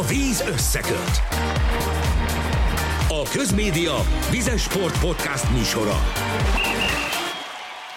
A 0.00 0.06
víz 0.06 0.40
összeköt. 0.40 1.22
A 3.08 3.22
Közmédia 3.32 3.94
Vizes 4.30 4.62
Sport 4.62 5.00
Podcast 5.00 5.50
műsora. 5.52 5.96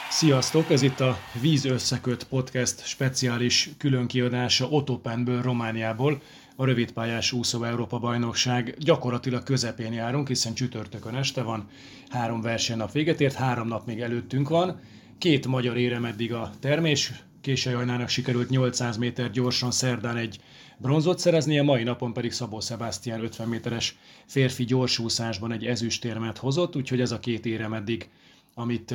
Sziasztok, 0.09 0.71
ez 0.71 0.81
itt 0.81 0.99
a 0.99 1.17
Víz 1.41 1.65
Összeköt 1.65 2.23
Podcast 2.23 2.85
speciális 2.85 3.69
különkiadása 3.77 4.67
Otopenből, 4.67 5.41
Romániából. 5.41 6.21
A 6.55 6.65
rövidpályás 6.65 7.31
úszó 7.31 7.63
Európa 7.63 7.99
bajnokság 7.99 8.75
gyakorlatilag 8.77 9.43
közepén 9.43 9.93
járunk, 9.93 10.27
hiszen 10.27 10.53
csütörtökön 10.53 11.15
este 11.15 11.41
van, 11.41 11.69
három 12.09 12.41
versenynap 12.41 12.91
véget 12.91 13.21
ért, 13.21 13.33
három 13.35 13.67
nap 13.67 13.85
még 13.85 14.01
előttünk 14.01 14.49
van. 14.49 14.79
Két 15.17 15.47
magyar 15.47 15.77
érem 15.77 16.05
eddig 16.05 16.33
a 16.33 16.51
termés, 16.59 17.11
Késely 17.43 17.73
Ajnának 17.73 18.09
sikerült 18.09 18.49
800 18.49 18.97
méter 18.97 19.31
gyorsan 19.31 19.71
szerdán 19.71 20.17
egy 20.17 20.39
bronzot 20.77 21.19
szerezni, 21.19 21.59
a 21.59 21.63
mai 21.63 21.83
napon 21.83 22.13
pedig 22.13 22.31
Szabó 22.31 22.59
Sebastian 22.59 23.23
50 23.23 23.47
méteres 23.47 23.97
férfi 24.25 24.63
gyorsúszásban 24.63 25.51
egy 25.51 25.65
ezüstérmet 25.65 26.37
hozott, 26.37 26.75
úgyhogy 26.75 27.01
ez 27.01 27.11
a 27.11 27.19
két 27.19 27.45
érem 27.45 27.73
eddig, 27.73 28.09
amit 28.53 28.91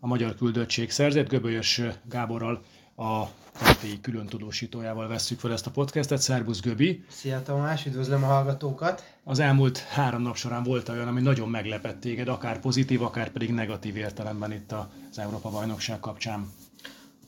a 0.00 0.06
magyar 0.06 0.34
küldöttség 0.34 0.90
szerzett. 0.90 1.28
Göbölyös 1.28 1.80
Gáborral 2.08 2.62
a 2.96 3.24
KPI 3.52 4.00
külön 4.00 4.26
tudósítójával 4.26 5.08
vesszük 5.08 5.38
fel 5.38 5.52
ezt 5.52 5.66
a 5.66 5.70
podcastet. 5.70 6.20
Szerbusz 6.20 6.60
Göbi! 6.60 7.04
Szia 7.08 7.42
Tamás, 7.42 7.86
üdvözlöm 7.86 8.22
a 8.22 8.26
hallgatókat! 8.26 9.16
Az 9.24 9.38
elmúlt 9.38 9.78
három 9.78 10.22
nap 10.22 10.36
során 10.36 10.62
volt 10.62 10.88
olyan, 10.88 11.08
ami 11.08 11.20
nagyon 11.20 11.48
meglepett 11.48 12.00
téged, 12.00 12.28
akár 12.28 12.60
pozitív, 12.60 13.02
akár 13.02 13.30
pedig 13.30 13.50
negatív 13.50 13.96
értelemben 13.96 14.52
itt 14.52 14.72
az 14.72 15.18
Európa 15.18 15.50
bajnokság 15.50 16.00
kapcsán. 16.00 16.50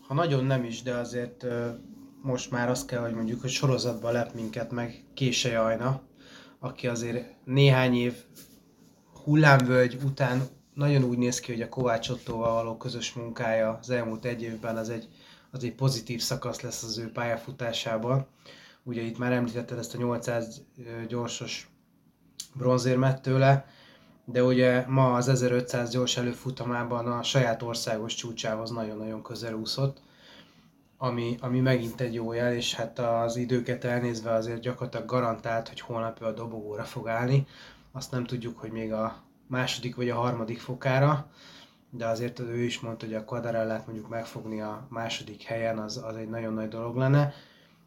Ha 0.01 0.15
nagyon 0.15 0.45
nem 0.45 0.65
is, 0.65 0.83
de 0.83 0.95
azért 0.95 1.47
most 2.23 2.51
már 2.51 2.69
azt 2.71 2.87
kell, 2.87 3.01
hogy 3.01 3.15
mondjuk, 3.15 3.41
hogy 3.41 3.51
sorozatban 3.51 4.13
lep 4.13 4.35
minket 4.35 4.71
meg 4.71 5.05
Késely 5.15 5.57
Ajna, 5.57 6.03
aki 6.59 6.87
azért 6.87 7.27
néhány 7.45 7.95
év 7.95 8.15
hullámvölgy 9.25 9.99
után 10.05 10.43
nagyon 10.75 11.05
úgy 11.05 11.19
néz 11.19 11.41
ki, 11.41 11.53
hogy 11.53 11.63
a 11.63 11.69
Kovács 11.69 12.09
Ottóval 12.09 12.53
való 12.53 12.77
közös 12.77 13.13
munkája 13.13 13.79
az 13.81 13.91
elmúlt 13.91 14.25
egy 14.25 14.43
évben 14.43 14.77
az 14.77 14.91
egy, 14.91 15.09
az 15.51 15.65
egy 15.65 15.75
pozitív 15.75 16.21
szakasz 16.21 16.61
lesz 16.61 16.83
az 16.83 16.99
ő 16.99 17.13
pályafutásában. 17.13 18.27
Ugye 18.83 19.03
itt 19.03 19.19
már 19.19 19.33
említetted 19.33 19.79
ezt 19.79 19.95
a 19.95 19.99
800 19.99 20.63
gyorsos 21.09 21.71
bronzérmet 22.55 23.23
tőle, 23.23 23.67
de 24.25 24.45
ugye 24.45 24.85
ma 24.87 25.13
az 25.13 25.29
1500 25.29 25.91
gyors 25.91 26.17
előfutamában 26.17 27.07
a 27.07 27.23
saját 27.23 27.63
országos 27.63 28.15
csúcsához 28.15 28.71
nagyon-nagyon 28.71 29.23
közel 29.23 29.55
úszott, 29.55 30.03
ami, 31.03 31.37
ami 31.41 31.61
megint 31.61 32.01
egy 32.01 32.15
jó 32.15 32.33
jel, 32.33 32.55
és 32.55 32.75
hát 32.75 32.99
az 32.99 33.37
időket 33.37 33.85
elnézve 33.85 34.33
azért 34.33 34.61
gyakorlatilag 34.61 35.07
garantált, 35.07 35.69
hogy 35.69 35.81
holnap 35.81 36.23
ő 36.23 36.25
a 36.25 36.33
dobogóra 36.33 36.85
fog 36.85 37.09
állni. 37.09 37.47
Azt 37.93 38.11
nem 38.11 38.25
tudjuk, 38.25 38.59
hogy 38.59 38.71
még 38.71 38.93
a 38.93 39.23
második 39.47 39.97
vagy 39.97 40.11
a 40.11 40.15
harmadik 40.15 40.61
fokára, 40.61 41.31
de 41.91 42.07
azért 42.07 42.39
ő 42.39 42.63
is 42.63 42.81
mondta, 42.81 43.07
hogy 43.07 43.15
a 43.15 43.25
Quadarellát 43.25 43.87
mondjuk 43.87 44.09
megfogni 44.09 44.61
a 44.61 44.87
második 44.91 45.43
helyen, 45.43 45.79
az, 45.79 45.97
az 46.05 46.17
egy 46.17 46.29
nagyon 46.29 46.53
nagy 46.53 46.69
dolog 46.69 46.97
lenne. 46.97 47.33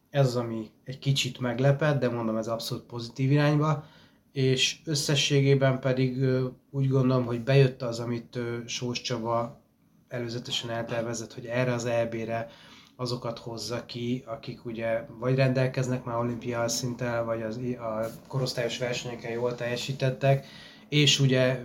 Ez 0.09 0.27
az, 0.27 0.35
ami 0.35 0.71
egy 0.83 0.99
kicsit 0.99 1.39
meglepett, 1.39 1.99
de 1.99 2.09
mondom, 2.09 2.37
ez 2.37 2.47
abszolút 2.47 2.83
pozitív 2.83 3.31
irányba 3.31 3.85
és 4.31 4.77
összességében 4.85 5.79
pedig 5.79 6.25
úgy 6.71 6.87
gondolom, 6.87 7.25
hogy 7.25 7.41
bejött 7.41 7.81
az, 7.81 7.99
amit 7.99 8.39
Sós 8.65 9.01
Csaba 9.01 9.61
előzetesen 10.07 10.69
eltervezett, 10.69 11.33
hogy 11.33 11.45
erre 11.45 11.73
az 11.73 11.85
EB-re 11.85 12.49
azokat 12.95 13.39
hozza 13.39 13.85
ki, 13.85 14.23
akik 14.25 14.65
ugye 14.65 15.05
vagy 15.19 15.35
rendelkeznek 15.35 16.03
már 16.03 16.17
olimpiai 16.17 16.69
szinten, 16.69 17.25
vagy 17.25 17.41
az, 17.41 17.57
a 17.77 18.07
korosztályos 18.27 18.77
versenyeken 18.77 19.31
jól 19.31 19.55
teljesítettek, 19.55 20.45
és 20.89 21.19
ugye 21.19 21.63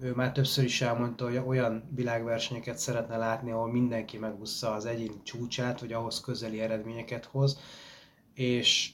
ő 0.00 0.12
már 0.14 0.32
többször 0.32 0.64
is 0.64 0.80
elmondta, 0.80 1.24
hogy 1.24 1.42
olyan 1.46 1.82
világversenyeket 1.94 2.78
szeretne 2.78 3.16
látni, 3.16 3.50
ahol 3.50 3.70
mindenki 3.70 4.18
megúszza 4.18 4.72
az 4.72 4.86
egyén 4.86 5.20
csúcsát, 5.22 5.80
vagy 5.80 5.92
ahhoz 5.92 6.20
közeli 6.20 6.60
eredményeket 6.60 7.24
hoz, 7.24 7.58
és 8.34 8.92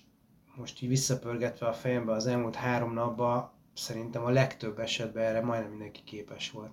most 0.56 0.82
így 0.82 0.88
visszapörgetve 0.88 1.66
a 1.66 1.72
fejembe 1.72 2.12
az 2.12 2.26
elmúlt 2.26 2.54
három 2.54 2.92
napban, 2.92 3.50
szerintem 3.74 4.24
a 4.24 4.30
legtöbb 4.30 4.78
esetben 4.78 5.24
erre 5.24 5.40
majdnem 5.40 5.70
mindenki 5.70 6.00
képes 6.04 6.50
volt. 6.50 6.72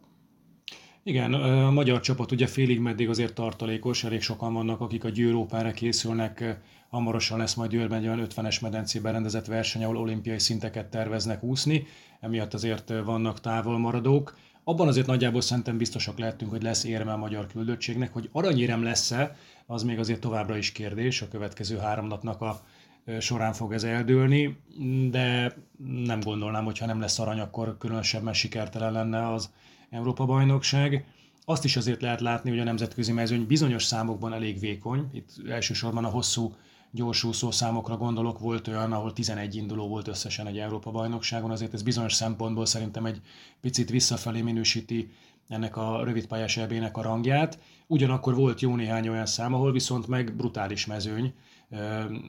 Igen, 1.07 1.33
a 1.33 1.71
magyar 1.71 1.99
csapat 1.99 2.31
ugye 2.31 2.47
félig 2.47 2.79
meddig 2.79 3.09
azért 3.09 3.33
tartalékos, 3.33 4.03
elég 4.03 4.21
sokan 4.21 4.53
vannak, 4.53 4.81
akik 4.81 5.03
a 5.03 5.09
Győrópára 5.09 5.71
készülnek, 5.71 6.59
hamarosan 6.89 7.37
lesz 7.37 7.53
majd 7.53 7.71
Győrben 7.71 7.99
egy 7.99 8.07
olyan 8.07 8.27
50-es 8.29 8.61
medencében 8.61 9.13
rendezett 9.13 9.45
verseny, 9.45 9.83
ahol 9.83 9.97
olimpiai 9.97 10.39
szinteket 10.39 10.89
terveznek 10.89 11.43
úszni, 11.43 11.85
emiatt 12.19 12.53
azért 12.53 12.93
vannak 13.03 13.39
távolmaradók. 13.39 14.37
Abban 14.63 14.87
azért 14.87 15.07
nagyjából 15.07 15.41
szerintem 15.41 15.77
biztosak 15.77 16.17
lehetünk, 16.17 16.51
hogy 16.51 16.63
lesz 16.63 16.83
érme 16.83 17.11
a 17.11 17.17
magyar 17.17 17.47
küldöttségnek, 17.47 18.13
hogy 18.13 18.29
aranyérem 18.31 18.83
lesz-e, 18.83 19.35
az 19.65 19.83
még 19.83 19.99
azért 19.99 20.19
továbbra 20.19 20.57
is 20.57 20.71
kérdés, 20.71 21.21
a 21.21 21.27
következő 21.27 21.77
három 21.77 22.07
napnak 22.07 22.41
a 22.41 22.61
során 23.19 23.53
fog 23.53 23.73
ez 23.73 23.83
eldőlni, 23.83 24.57
de 25.09 25.55
nem 26.05 26.19
gondolnám, 26.19 26.65
hogy 26.65 26.77
ha 26.77 26.85
nem 26.85 26.99
lesz 26.99 27.19
arany, 27.19 27.39
akkor 27.39 27.77
különösebben 27.77 28.33
sikertelen 28.33 28.91
lenne 28.91 29.33
az 29.33 29.49
Európa-bajnokság. 29.89 31.05
Azt 31.45 31.63
is 31.63 31.75
azért 31.75 32.01
lehet 32.01 32.21
látni, 32.21 32.49
hogy 32.49 32.59
a 32.59 32.63
nemzetközi 32.63 33.11
mezőny 33.11 33.47
bizonyos 33.47 33.83
számokban 33.83 34.33
elég 34.33 34.59
vékony. 34.59 35.09
Itt 35.13 35.29
elsősorban 35.47 36.05
a 36.05 36.09
hosszú 36.09 36.53
gyorsúszó 36.91 37.51
számokra 37.51 37.97
gondolok, 37.97 38.39
volt 38.39 38.67
olyan, 38.67 38.93
ahol 38.93 39.13
11 39.13 39.55
induló 39.55 39.87
volt 39.87 40.07
összesen 40.07 40.47
egy 40.47 40.57
Európa-bajnokságon, 40.57 41.51
azért 41.51 41.73
ez 41.73 41.81
bizonyos 41.83 42.13
szempontból 42.13 42.65
szerintem 42.65 43.05
egy 43.05 43.21
picit 43.61 43.89
visszafelé 43.89 44.41
minősíti 44.41 45.11
ennek 45.47 45.77
a 45.77 46.03
rövidpályás 46.03 46.57
ebének 46.57 46.97
a 46.97 47.01
rangját. 47.01 47.59
Ugyanakkor 47.87 48.35
volt 48.35 48.61
jó 48.61 48.75
néhány 48.75 49.07
olyan 49.07 49.25
szám, 49.25 49.53
ahol 49.53 49.71
viszont 49.71 50.07
meg 50.07 50.35
brutális 50.35 50.85
mezőny, 50.85 51.33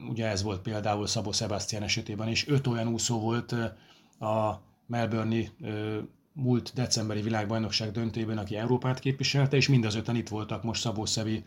Ugye 0.09 0.27
ez 0.27 0.43
volt 0.43 0.61
például 0.61 1.07
Szabó 1.07 1.31
Sebastian 1.31 1.83
esetében 1.83 2.27
is. 2.27 2.47
Öt 2.47 2.67
olyan 2.67 2.87
úszó 2.87 3.19
volt 3.19 3.51
a 4.19 4.61
Melbourne-i 4.85 5.49
múlt 6.37 6.71
decemberi 6.73 7.21
világbajnokság 7.21 7.91
döntőjében, 7.91 8.37
aki 8.37 8.55
Európát 8.55 8.99
képviselte, 8.99 9.55
és 9.55 9.67
mind 9.67 9.85
az 9.85 9.95
öten 9.95 10.15
itt 10.15 10.27
voltak 10.27 10.63
most 10.63 10.81
Szabó 10.81 11.05
Szevi 11.05 11.43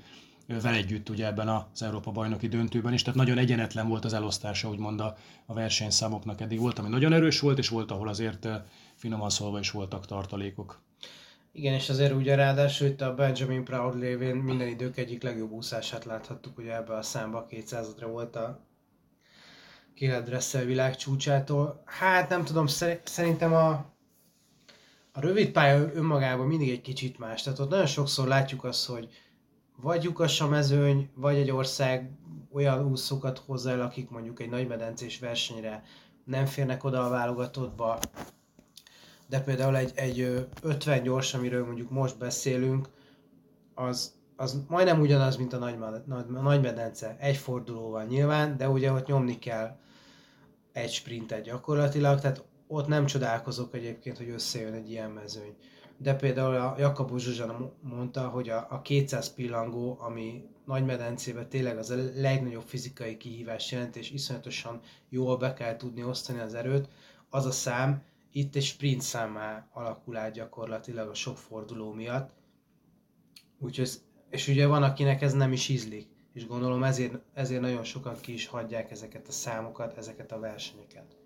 vel 0.47 0.75
együtt 0.75 1.09
ugye 1.09 1.27
ebben 1.27 1.49
az 1.49 1.83
Európa 1.83 2.11
bajnoki 2.11 2.49
döntőben 2.49 2.93
is, 2.93 3.03
tehát 3.03 3.19
nagyon 3.19 3.39
egyenetlen 3.39 3.89
volt 3.89 4.05
az 4.05 4.13
elosztása, 4.13 4.69
úgymond 4.69 5.01
a, 5.01 5.17
a 5.47 5.55
versenyszámoknak 5.55 6.41
eddig 6.41 6.59
volt, 6.61 6.79
ami 6.79 6.89
nagyon 6.89 7.13
erős 7.13 7.41
volt, 7.41 7.59
és 7.59 7.69
volt, 7.69 7.91
ahol 7.91 8.09
azért 8.09 8.49
finoman 8.95 9.31
szólva 9.31 9.59
is 9.59 9.71
voltak 9.71 10.07
tartalékok. 10.07 10.81
Igen, 11.53 11.75
és 11.75 11.89
azért 11.89 12.13
ugye 12.13 12.35
ráadásul 12.35 12.87
itt 12.87 13.01
a 13.01 13.15
Benjamin 13.15 13.65
Proud 13.65 13.99
lévén 13.99 14.37
minden 14.37 14.69
idők 14.69 14.97
egyik 14.97 15.23
legjobb 15.23 15.51
úszását 15.51 16.05
láthattuk, 16.05 16.59
ugye 16.59 16.75
ebbe 16.75 16.95
a 16.97 17.03
számba 17.03 17.47
200-ra 17.51 18.09
volt 18.11 18.37
a 18.37 18.61
Caleb 19.97 20.25
Dressel 20.25 20.65
világ 20.65 20.97
csúcsától. 20.97 21.83
Hát 21.85 22.29
nem 22.29 22.45
tudom, 22.45 22.67
szerintem 23.05 23.53
a, 23.55 23.85
rövid 25.21 25.51
pálya 25.51 25.91
önmagában 25.95 26.47
mindig 26.47 26.71
egy 26.71 26.81
kicsit 26.81 27.19
más. 27.19 27.43
Tehát 27.43 27.59
ott 27.59 27.71
nagyon 27.71 27.87
sokszor 27.87 28.29
látjuk 28.29 28.65
azt, 28.65 28.87
hogy 28.87 29.09
vagy 29.77 30.03
lyukas 30.03 30.41
a 30.41 30.49
mezőny, 30.49 31.11
vagy 31.15 31.37
egy 31.37 31.51
ország 31.51 32.11
olyan 32.53 32.87
úszókat 32.87 33.39
hozzá 33.39 33.73
el, 33.73 33.81
akik 33.81 34.11
mondjuk 34.11 34.41
egy 34.41 34.49
nagymedencés 34.49 35.19
versenyre 35.19 35.83
nem 36.25 36.47
férnek 36.47 36.85
oda 36.85 37.05
a 37.05 37.09
válogatottba, 37.09 37.99
de 39.29 39.41
például 39.41 39.77
egy, 39.77 39.93
egy 39.95 40.47
50 40.63 41.03
gyors, 41.03 41.35
amiről 41.35 41.65
mondjuk 41.65 41.91
most 41.91 42.19
beszélünk, 42.19 42.89
az, 43.75 44.15
az 44.37 44.63
majdnem 44.69 45.01
ugyanaz, 45.01 45.37
mint 45.37 45.53
a 45.53 45.59
nagy, 45.59 45.79
nagy, 46.07 46.61
nagy. 46.61 46.87
Egy 47.19 47.37
fordulóval 47.37 48.05
nyilván, 48.05 48.57
de 48.57 48.69
ugye 48.69 48.93
ott 48.93 49.07
nyomni 49.07 49.39
kell 49.39 49.77
egy 50.73 50.91
sprintet 50.91 51.43
gyakorlatilag, 51.43 52.21
tehát 52.21 52.45
ott 52.71 52.87
nem 52.87 53.07
csodálkozok 53.07 53.75
egyébként, 53.75 54.17
hogy 54.17 54.29
összejön 54.29 54.73
egy 54.73 54.91
ilyen 54.91 55.11
mezőny. 55.11 55.57
De 55.97 56.15
például 56.15 56.55
a 56.55 56.75
Jakabó 56.79 57.17
Zsuzsana 57.17 57.73
mondta, 57.81 58.29
hogy 58.29 58.49
a, 58.49 58.67
a 58.71 58.81
200 58.83 59.35
pillangó, 59.35 59.97
ami 60.01 60.45
nagy 60.65 60.85
medencében 60.85 61.49
tényleg 61.49 61.79
az 61.79 61.91
a 61.91 61.97
legnagyobb 62.15 62.63
fizikai 62.67 63.17
kihívás 63.17 63.73
jelent, 63.73 63.97
és 63.97 64.11
iszonyatosan 64.11 64.81
jól 65.09 65.37
be 65.37 65.53
kell 65.53 65.77
tudni 65.77 66.05
osztani 66.05 66.39
az 66.39 66.55
erőt, 66.55 66.89
az 67.31 67.47
a 67.47 67.51
szám 67.51 68.03
itt 68.33 68.57
egy 68.57 68.63
sprint 68.63 69.03
számá 69.03 69.69
alakul 69.73 70.17
át 70.17 70.33
gyakorlatilag 70.33 71.09
a 71.09 71.15
sok 71.15 71.37
forduló 71.37 71.93
miatt. 71.93 72.31
Úgyhogy, 73.59 73.91
és 74.29 74.49
ugye 74.49 74.67
van, 74.67 74.83
akinek 74.83 75.23
ez 75.23 75.33
nem 75.33 75.53
is 75.53 75.69
ízlik, 75.69 76.09
és 76.33 76.47
gondolom 76.47 76.83
ezért, 76.83 77.15
ezért 77.35 77.61
nagyon 77.61 77.85
sokan 77.85 78.17
ki 78.21 78.33
is 78.33 78.47
hagyják 78.47 78.91
ezeket 78.91 79.29
a 79.29 79.33
számokat, 79.33 79.97
ezeket 79.97 80.33
a 80.33 80.39
versenyeket. 80.39 81.20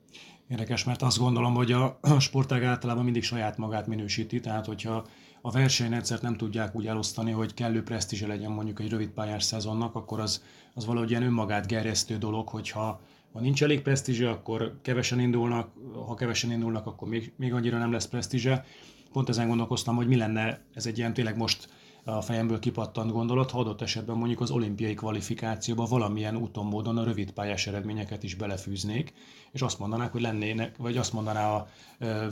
Érdekes, 0.48 0.84
mert 0.84 1.02
azt 1.02 1.18
gondolom, 1.18 1.54
hogy 1.54 1.72
a, 1.72 1.98
sportág 2.18 2.64
általában 2.64 3.04
mindig 3.04 3.22
saját 3.22 3.56
magát 3.56 3.86
minősíti, 3.86 4.40
tehát 4.40 4.66
hogyha 4.66 5.06
a 5.42 5.50
versenyrendszert 5.50 6.22
nem 6.22 6.36
tudják 6.36 6.74
úgy 6.74 6.86
elosztani, 6.86 7.30
hogy 7.30 7.54
kellő 7.54 7.82
presztízse 7.82 8.26
legyen 8.26 8.50
mondjuk 8.50 8.80
egy 8.80 8.90
rövid 8.90 9.08
pályás 9.08 9.42
szezonnak, 9.42 9.94
akkor 9.94 10.20
az, 10.20 10.42
az 10.74 10.86
valahogy 10.86 11.10
ilyen 11.10 11.22
önmagát 11.22 11.66
gerjesztő 11.66 12.18
dolog, 12.18 12.48
hogyha 12.48 13.00
ha 13.32 13.40
nincs 13.40 13.62
elég 13.62 13.82
presztízse, 13.82 14.30
akkor 14.30 14.78
kevesen 14.82 15.20
indulnak, 15.20 15.70
ha 16.06 16.14
kevesen 16.14 16.50
indulnak, 16.50 16.86
akkor 16.86 17.08
még, 17.08 17.32
még 17.36 17.52
annyira 17.52 17.78
nem 17.78 17.92
lesz 17.92 18.06
presztízse. 18.06 18.64
Pont 19.12 19.28
ezen 19.28 19.48
gondolkoztam, 19.48 19.96
hogy 19.96 20.06
mi 20.06 20.16
lenne, 20.16 20.60
ez 20.74 20.86
egy 20.86 20.98
ilyen 20.98 21.14
tényleg 21.14 21.36
most 21.36 21.68
a 22.04 22.20
fejemből 22.20 22.58
kipattant 22.58 23.12
gondolat, 23.12 23.50
ha 23.50 23.58
adott 23.58 23.80
esetben 23.80 24.16
mondjuk 24.16 24.40
az 24.40 24.50
olimpiai 24.50 24.94
kvalifikációba 24.94 25.84
valamilyen 25.84 26.36
úton, 26.36 26.66
módon 26.66 26.98
a 26.98 27.04
rövid 27.04 27.30
pályás 27.30 27.66
eredményeket 27.66 28.22
is 28.22 28.34
belefűznék, 28.34 29.12
és 29.52 29.62
azt 29.62 29.78
mondanák, 29.78 30.12
hogy 30.12 30.20
lennének, 30.20 30.76
vagy 30.76 30.96
azt 30.96 31.12
mondaná 31.12 31.50
a 31.50 31.68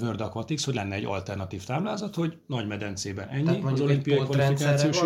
World 0.00 0.20
Aquatics, 0.20 0.64
hogy 0.64 0.74
lenne 0.74 0.94
egy 0.94 1.04
alternatív 1.04 1.64
táblázat, 1.64 2.14
hogy 2.14 2.38
nagy 2.46 2.66
medencében 2.66 3.28
ennyi 3.28 3.44
Tehát 3.44 3.64
az 3.64 3.80
olimpiai 3.80 4.19
kvalifikációs 4.19 5.02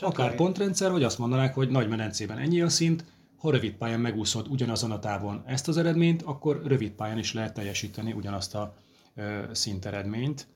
akár 0.00 0.34
pontrendszer, 0.34 0.90
vagy 0.90 1.02
azt 1.02 1.18
mondanák, 1.18 1.54
hogy 1.54 1.68
nagy 1.68 1.88
medencében 1.88 2.38
ennyi 2.38 2.60
a 2.60 2.68
szint, 2.68 3.04
ha 3.36 3.50
rövid 3.50 3.72
pályán 3.72 4.00
megúszod 4.00 4.46
ugyanazon 4.48 4.90
a 4.90 4.98
távon 4.98 5.42
ezt 5.46 5.68
az 5.68 5.76
eredményt, 5.76 6.22
akkor 6.22 6.62
rövid 6.64 6.90
pályán 6.90 7.18
is 7.18 7.32
lehet 7.32 7.54
teljesíteni 7.54 8.12
ugyanazt 8.12 8.54
a 8.54 8.74
szinteredményt 9.52 10.46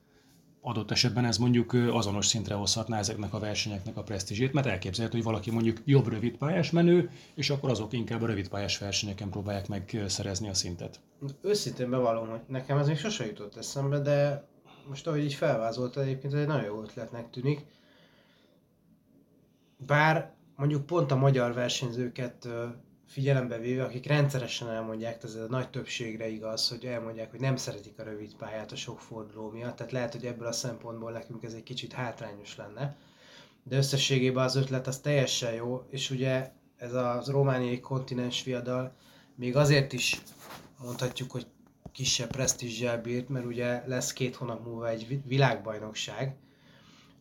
adott 0.65 0.91
esetben 0.91 1.25
ez 1.25 1.37
mondjuk 1.37 1.73
azonos 1.73 2.25
szintre 2.25 2.55
hozhatná 2.55 2.97
ezeknek 2.97 3.33
a 3.33 3.39
versenyeknek 3.39 3.97
a 3.97 4.03
presztízsét, 4.03 4.53
mert 4.53 4.67
elképzelhető, 4.67 5.17
hogy 5.17 5.25
valaki 5.25 5.51
mondjuk 5.51 5.81
jobb 5.85 6.07
rövidpályás 6.07 6.71
menő, 6.71 7.09
és 7.35 7.49
akkor 7.49 7.69
azok 7.69 7.93
inkább 7.93 8.21
a 8.21 8.25
rövidpályás 8.25 8.77
versenyeken 8.77 9.29
próbálják 9.29 9.67
megszerezni 9.67 10.49
a 10.49 10.53
szintet. 10.53 10.99
Őszintén 11.41 11.89
bevallom, 11.89 12.29
hogy 12.29 12.39
nekem 12.47 12.77
ez 12.77 12.87
még 12.87 12.97
sose 12.97 13.25
jutott 13.25 13.55
eszembe, 13.55 13.99
de 13.99 14.47
most 14.87 15.07
ahogy 15.07 15.23
így 15.23 15.33
felvázolta, 15.33 16.01
egyébként 16.01 16.33
ez 16.33 16.39
egy 16.39 16.47
nagyon 16.47 16.65
jó 16.65 16.81
ötletnek 16.81 17.29
tűnik. 17.29 17.65
Bár 19.77 20.33
mondjuk 20.55 20.85
pont 20.85 21.11
a 21.11 21.15
magyar 21.15 21.53
versenyzőket 21.53 22.47
figyelembe 23.07 23.57
véve, 23.57 23.83
akik 23.83 24.05
rendszeresen 24.05 24.69
elmondják, 24.69 25.23
ez 25.23 25.35
a 25.35 25.45
nagy 25.49 25.69
többségre 25.69 26.27
igaz, 26.27 26.69
hogy 26.69 26.85
elmondják, 26.85 27.31
hogy 27.31 27.39
nem 27.39 27.55
szeretik 27.55 27.99
a 27.99 28.03
rövid 28.03 28.35
pályát 28.35 28.71
a 28.71 28.75
sok 28.75 28.99
forduló 28.99 29.49
miatt, 29.49 29.75
tehát 29.75 29.91
lehet, 29.91 30.11
hogy 30.11 30.25
ebből 30.25 30.47
a 30.47 30.51
szempontból 30.51 31.11
nekünk 31.11 31.43
ez 31.43 31.53
egy 31.53 31.63
kicsit 31.63 31.93
hátrányos 31.93 32.55
lenne. 32.55 32.95
De 33.63 33.77
összességében 33.77 34.43
az 34.43 34.55
ötlet 34.55 34.87
az 34.87 34.99
teljesen 34.99 35.53
jó, 35.53 35.83
és 35.89 36.09
ugye 36.09 36.51
ez 36.77 36.93
az 36.93 37.27
romániai 37.27 37.79
kontinens 37.79 38.43
viadal 38.43 38.95
még 39.35 39.55
azért 39.55 39.93
is 39.93 40.21
mondhatjuk, 40.83 41.31
hogy 41.31 41.47
kisebb 41.91 42.29
presztízsel 42.29 43.01
bírt, 43.01 43.29
mert 43.29 43.45
ugye 43.45 43.83
lesz 43.85 44.13
két 44.13 44.35
hónap 44.35 44.65
múlva 44.65 44.89
egy 44.89 45.21
világbajnokság, 45.25 46.35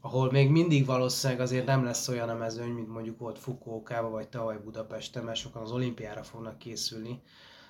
ahol 0.04 0.30
még 0.30 0.50
mindig 0.50 0.86
valószínűleg 0.86 1.42
azért 1.42 1.66
nem 1.66 1.84
lesz 1.84 2.08
olyan 2.08 2.28
a 2.28 2.34
mezőny, 2.34 2.70
mint 2.70 2.88
mondjuk 2.88 3.18
volt 3.18 3.38
Fukuokában 3.38 4.10
vagy 4.10 4.28
tavaly 4.28 4.58
Budapesten, 4.58 5.24
mert 5.24 5.38
sokan 5.38 5.62
az 5.62 5.72
olimpiára 5.72 6.22
fognak 6.22 6.58
készülni. 6.58 7.22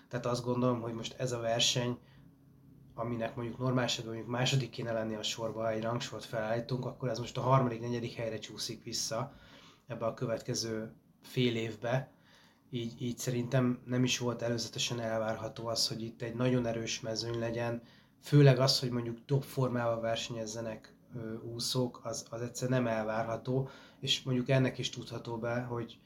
Tehát 0.09 0.27
azt 0.27 0.45
gondolom, 0.45 0.81
hogy 0.81 0.95
most 0.95 1.15
ez 1.19 1.33
a 1.33 1.41
verseny, 1.41 1.99
aminek 2.95 3.35
mondjuk 3.35 3.59
normál 3.59 3.85
esetben 3.85 4.15
mondjuk 4.15 4.37
második 4.37 4.71
kéne 4.71 4.93
lenni 4.93 5.15
a 5.15 5.23
sorba, 5.23 5.61
ha 5.61 5.71
egy 5.71 5.83
rangsort 5.83 6.25
felállítunk, 6.25 6.85
akkor 6.85 7.09
ez 7.09 7.19
most 7.19 7.37
a 7.37 7.41
harmadik, 7.41 7.81
negyedik 7.81 8.13
helyre 8.13 8.39
csúszik 8.39 8.85
vissza 8.85 9.33
ebbe 9.87 10.07
a 10.07 10.15
következő 10.15 10.93
fél 11.23 11.57
évbe. 11.57 12.13
Így, 12.71 13.03
így 13.03 13.19
szerintem 13.19 13.83
nem 13.85 14.05
is 14.05 14.19
volt 14.19 14.43
előzetesen 14.43 15.01
elvárható 15.01 15.67
az, 15.67 15.89
hogy 15.89 16.03
itt 16.03 16.23
egy 16.23 16.35
nagyon 16.35 16.67
erős 16.67 17.01
mezőny 17.01 17.39
legyen, 17.39 17.83
főleg 18.21 18.59
az, 18.59 18.81
hogy 18.81 18.91
mondjuk 18.91 19.25
top 19.25 19.43
formával 19.43 20.01
versenyezzenek 20.01 20.95
úszók, 21.43 22.01
az, 22.03 22.27
az 22.31 22.41
egyszer 22.41 22.69
nem 22.69 22.87
elvárható, 22.87 23.69
és 24.01 24.23
mondjuk 24.23 24.49
ennek 24.49 24.79
is 24.79 24.91
tudható 24.91 25.37
be, 25.37 25.61
hogy 25.61 25.99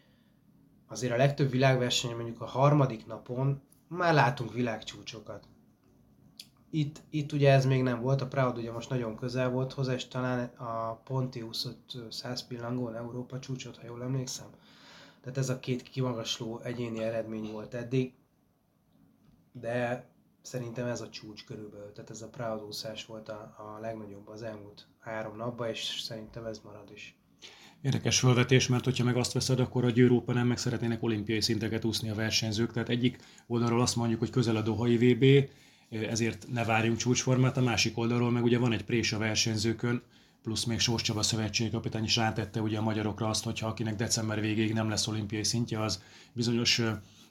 azért 0.88 1.12
a 1.12 1.16
legtöbb 1.16 1.50
világverseny 1.50 2.14
mondjuk 2.14 2.40
a 2.40 2.46
harmadik 2.46 3.06
napon 3.06 3.60
már 3.88 4.14
látunk 4.14 4.52
világcsúcsokat. 4.52 5.46
Itt, 6.70 7.00
itt 7.10 7.32
ugye 7.32 7.52
ez 7.52 7.66
még 7.66 7.82
nem 7.82 8.00
volt, 8.00 8.20
a 8.20 8.26
Proud 8.26 8.56
ugye 8.56 8.72
most 8.72 8.88
nagyon 8.88 9.16
közel 9.16 9.50
volt 9.50 9.72
hozzá, 9.72 9.92
és 9.92 10.08
talán 10.08 10.44
a 10.44 10.94
Ponti 10.94 11.42
úszott 11.42 11.96
100 12.10 12.46
pillangón 12.46 12.94
Európa 12.94 13.38
csúcsot, 13.38 13.76
ha 13.76 13.86
jól 13.86 14.02
emlékszem. 14.02 14.46
Tehát 15.20 15.38
ez 15.38 15.48
a 15.48 15.58
két 15.58 15.82
kimagasló 15.82 16.60
egyéni 16.60 17.02
eredmény 17.02 17.52
volt 17.52 17.74
eddig, 17.74 18.14
de 19.52 20.06
szerintem 20.48 20.86
ez 20.86 21.00
a 21.00 21.08
csúcs 21.08 21.44
körülbelül, 21.44 21.92
tehát 21.92 22.10
ez 22.10 22.22
a 22.22 22.28
Proud 22.28 22.62
úszás 22.62 23.06
volt 23.06 23.28
a, 23.28 23.54
a 23.56 23.80
legnagyobb 23.80 24.28
az 24.28 24.42
elmúlt 24.42 24.86
három 24.98 25.36
napban, 25.36 25.68
és 25.68 26.00
szerintem 26.00 26.44
ez 26.44 26.60
marad 26.64 26.90
is. 26.94 27.16
Érdekes 27.80 28.20
felvetés, 28.20 28.68
mert 28.68 28.84
hogyha 28.84 29.04
meg 29.04 29.16
azt 29.16 29.32
veszed, 29.32 29.60
akkor 29.60 29.84
a 29.84 29.92
Európa 29.96 30.32
nem 30.32 30.46
meg 30.46 30.58
szeretnének 30.58 31.02
olimpiai 31.02 31.40
szinteket 31.40 31.84
úszni 31.84 32.10
a 32.10 32.14
versenyzők. 32.14 32.72
Tehát 32.72 32.88
egyik 32.88 33.18
oldalról 33.46 33.80
azt 33.80 33.96
mondjuk, 33.96 34.18
hogy 34.18 34.30
közel 34.30 34.56
a 34.56 34.62
Dohai 34.62 34.96
VB, 34.96 35.50
ezért 35.90 36.46
ne 36.52 36.64
várjunk 36.64 36.98
csúcsformát, 36.98 37.56
a 37.56 37.62
másik 37.62 37.98
oldalról 37.98 38.30
meg 38.30 38.42
ugye 38.44 38.58
van 38.58 38.72
egy 38.72 38.84
prés 38.84 39.12
a 39.12 39.18
versenyzőkön, 39.18 40.02
plusz 40.42 40.64
még 40.64 40.78
Sós 40.78 41.02
Csaba 41.02 41.22
szövetségkapitány 41.22 42.04
is 42.04 42.16
rátette 42.16 42.60
ugye 42.60 42.78
a 42.78 42.82
magyarokra 42.82 43.28
azt, 43.28 43.44
hogyha 43.44 43.66
akinek 43.66 43.96
december 43.96 44.40
végéig 44.40 44.72
nem 44.72 44.88
lesz 44.88 45.06
olimpiai 45.06 45.44
szintje, 45.44 45.82
az 45.82 46.02
bizonyos 46.32 46.82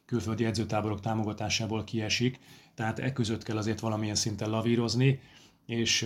külföldi 0.08 0.46
edzőtáborok 0.46 1.00
támogatásából 1.00 1.84
kiesik, 1.84 2.40
tehát 2.76 3.00
e 3.00 3.14
között 3.14 3.44
kell 3.44 3.58
azért 3.58 3.80
valamilyen 3.80 4.16
szinten 4.16 4.50
lavírozni, 4.50 5.20
és 5.66 6.04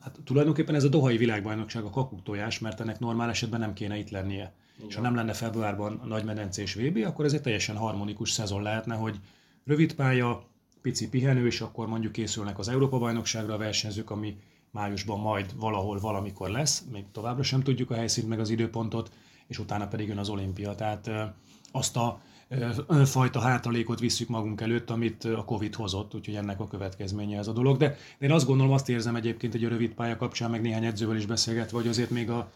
hát 0.00 0.18
tulajdonképpen 0.24 0.74
ez 0.74 0.84
a 0.84 0.88
dohai 0.88 1.16
világbajnokság 1.16 1.84
a 1.84 1.90
kakuktojás, 1.90 2.58
mert 2.58 2.80
ennek 2.80 2.98
normál 2.98 3.28
esetben 3.28 3.60
nem 3.60 3.72
kéne 3.72 3.98
itt 3.98 4.10
lennie. 4.10 4.54
Igen. 4.76 4.88
És 4.88 4.94
ha 4.94 5.00
nem 5.00 5.14
lenne 5.14 5.32
februárban 5.32 6.00
a 6.02 6.06
nagy 6.06 6.24
medencés 6.24 6.74
VB, 6.74 7.04
akkor 7.06 7.24
ez 7.24 7.32
egy 7.32 7.42
teljesen 7.42 7.76
harmonikus 7.76 8.30
szezon 8.30 8.62
lehetne, 8.62 8.94
hogy 8.94 9.20
rövid 9.64 9.94
pálya, 9.94 10.44
pici 10.82 11.08
pihenő, 11.08 11.46
és 11.46 11.60
akkor 11.60 11.86
mondjuk 11.86 12.12
készülnek 12.12 12.58
az 12.58 12.68
Európa-bajnokságra 12.68 13.54
a 13.54 13.58
versenyzők, 13.58 14.10
ami 14.10 14.36
májusban 14.70 15.20
majd 15.20 15.52
valahol 15.56 15.98
valamikor 15.98 16.50
lesz, 16.50 16.84
még 16.92 17.04
továbbra 17.12 17.42
sem 17.42 17.62
tudjuk 17.62 17.90
a 17.90 17.94
helyszínt 17.94 18.28
meg 18.28 18.40
az 18.40 18.50
időpontot, 18.50 19.10
és 19.46 19.58
utána 19.58 19.88
pedig 19.88 20.08
jön 20.08 20.18
az 20.18 20.28
olimpia. 20.28 20.74
Tehát 20.74 21.10
azt 21.72 21.96
a 21.96 22.20
fajta 23.04 23.40
hátralékot 23.40 24.00
visszük 24.00 24.28
magunk 24.28 24.60
előtt, 24.60 24.90
amit 24.90 25.24
a 25.24 25.44
Covid 25.44 25.74
hozott, 25.74 26.14
úgyhogy 26.14 26.34
ennek 26.34 26.60
a 26.60 26.68
következménye 26.68 27.38
ez 27.38 27.46
a 27.46 27.52
dolog. 27.52 27.76
De 27.76 27.96
én 28.18 28.32
azt 28.32 28.46
gondolom, 28.46 28.72
azt 28.72 28.88
érzem 28.88 29.16
egyébként 29.16 29.54
egy 29.54 29.64
rövid 29.64 29.92
pálya 29.92 30.16
kapcsán, 30.16 30.50
meg 30.50 30.60
néhány 30.60 30.84
edzővel 30.84 31.16
is 31.16 31.26
beszélgetve, 31.26 31.76
hogy 31.76 31.88
azért 31.88 32.10
még 32.10 32.30
a, 32.30 32.52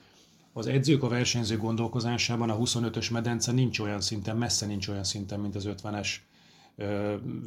az 0.52 0.67
edzők 0.67 1.02
a 1.02 1.08
versenyző 1.08 1.56
gondolkozásában 1.56 2.50
a 2.50 2.58
25-ös 2.58 3.12
medence 3.12 3.52
nincs 3.52 3.79
olyan 3.79 4.00
szinten, 4.00 4.37
messze 4.37 4.67
nincs 4.67 4.88
olyan 4.88 5.05
szinten, 5.05 5.41
mint 5.41 5.55
az 5.55 5.69
50-es 5.69 6.08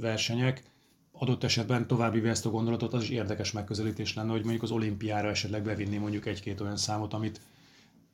versenyek. 0.01 0.63
Adott 1.11 1.43
esetben 1.43 1.87
további 1.87 2.27
ezt 2.27 2.45
a 2.45 2.49
gondolatot, 2.49 2.93
az 2.93 3.03
is 3.03 3.09
érdekes 3.09 3.51
megközelítés 3.51 4.13
lenne, 4.13 4.31
hogy 4.31 4.41
mondjuk 4.41 4.63
az 4.63 4.71
olimpiára 4.71 5.29
esetleg 5.29 5.63
bevinni 5.63 5.97
mondjuk 5.97 6.25
egy-két 6.25 6.61
olyan 6.61 6.77
számot, 6.77 7.13
amit 7.13 7.41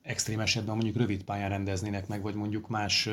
extrém 0.02 0.40
esetben 0.40 0.74
mondjuk 0.74 0.96
rövid 0.96 1.22
pályán 1.22 1.48
rendeznének 1.48 2.08
meg, 2.08 2.22
vagy 2.22 2.34
mondjuk 2.34 2.68
más 2.68 3.08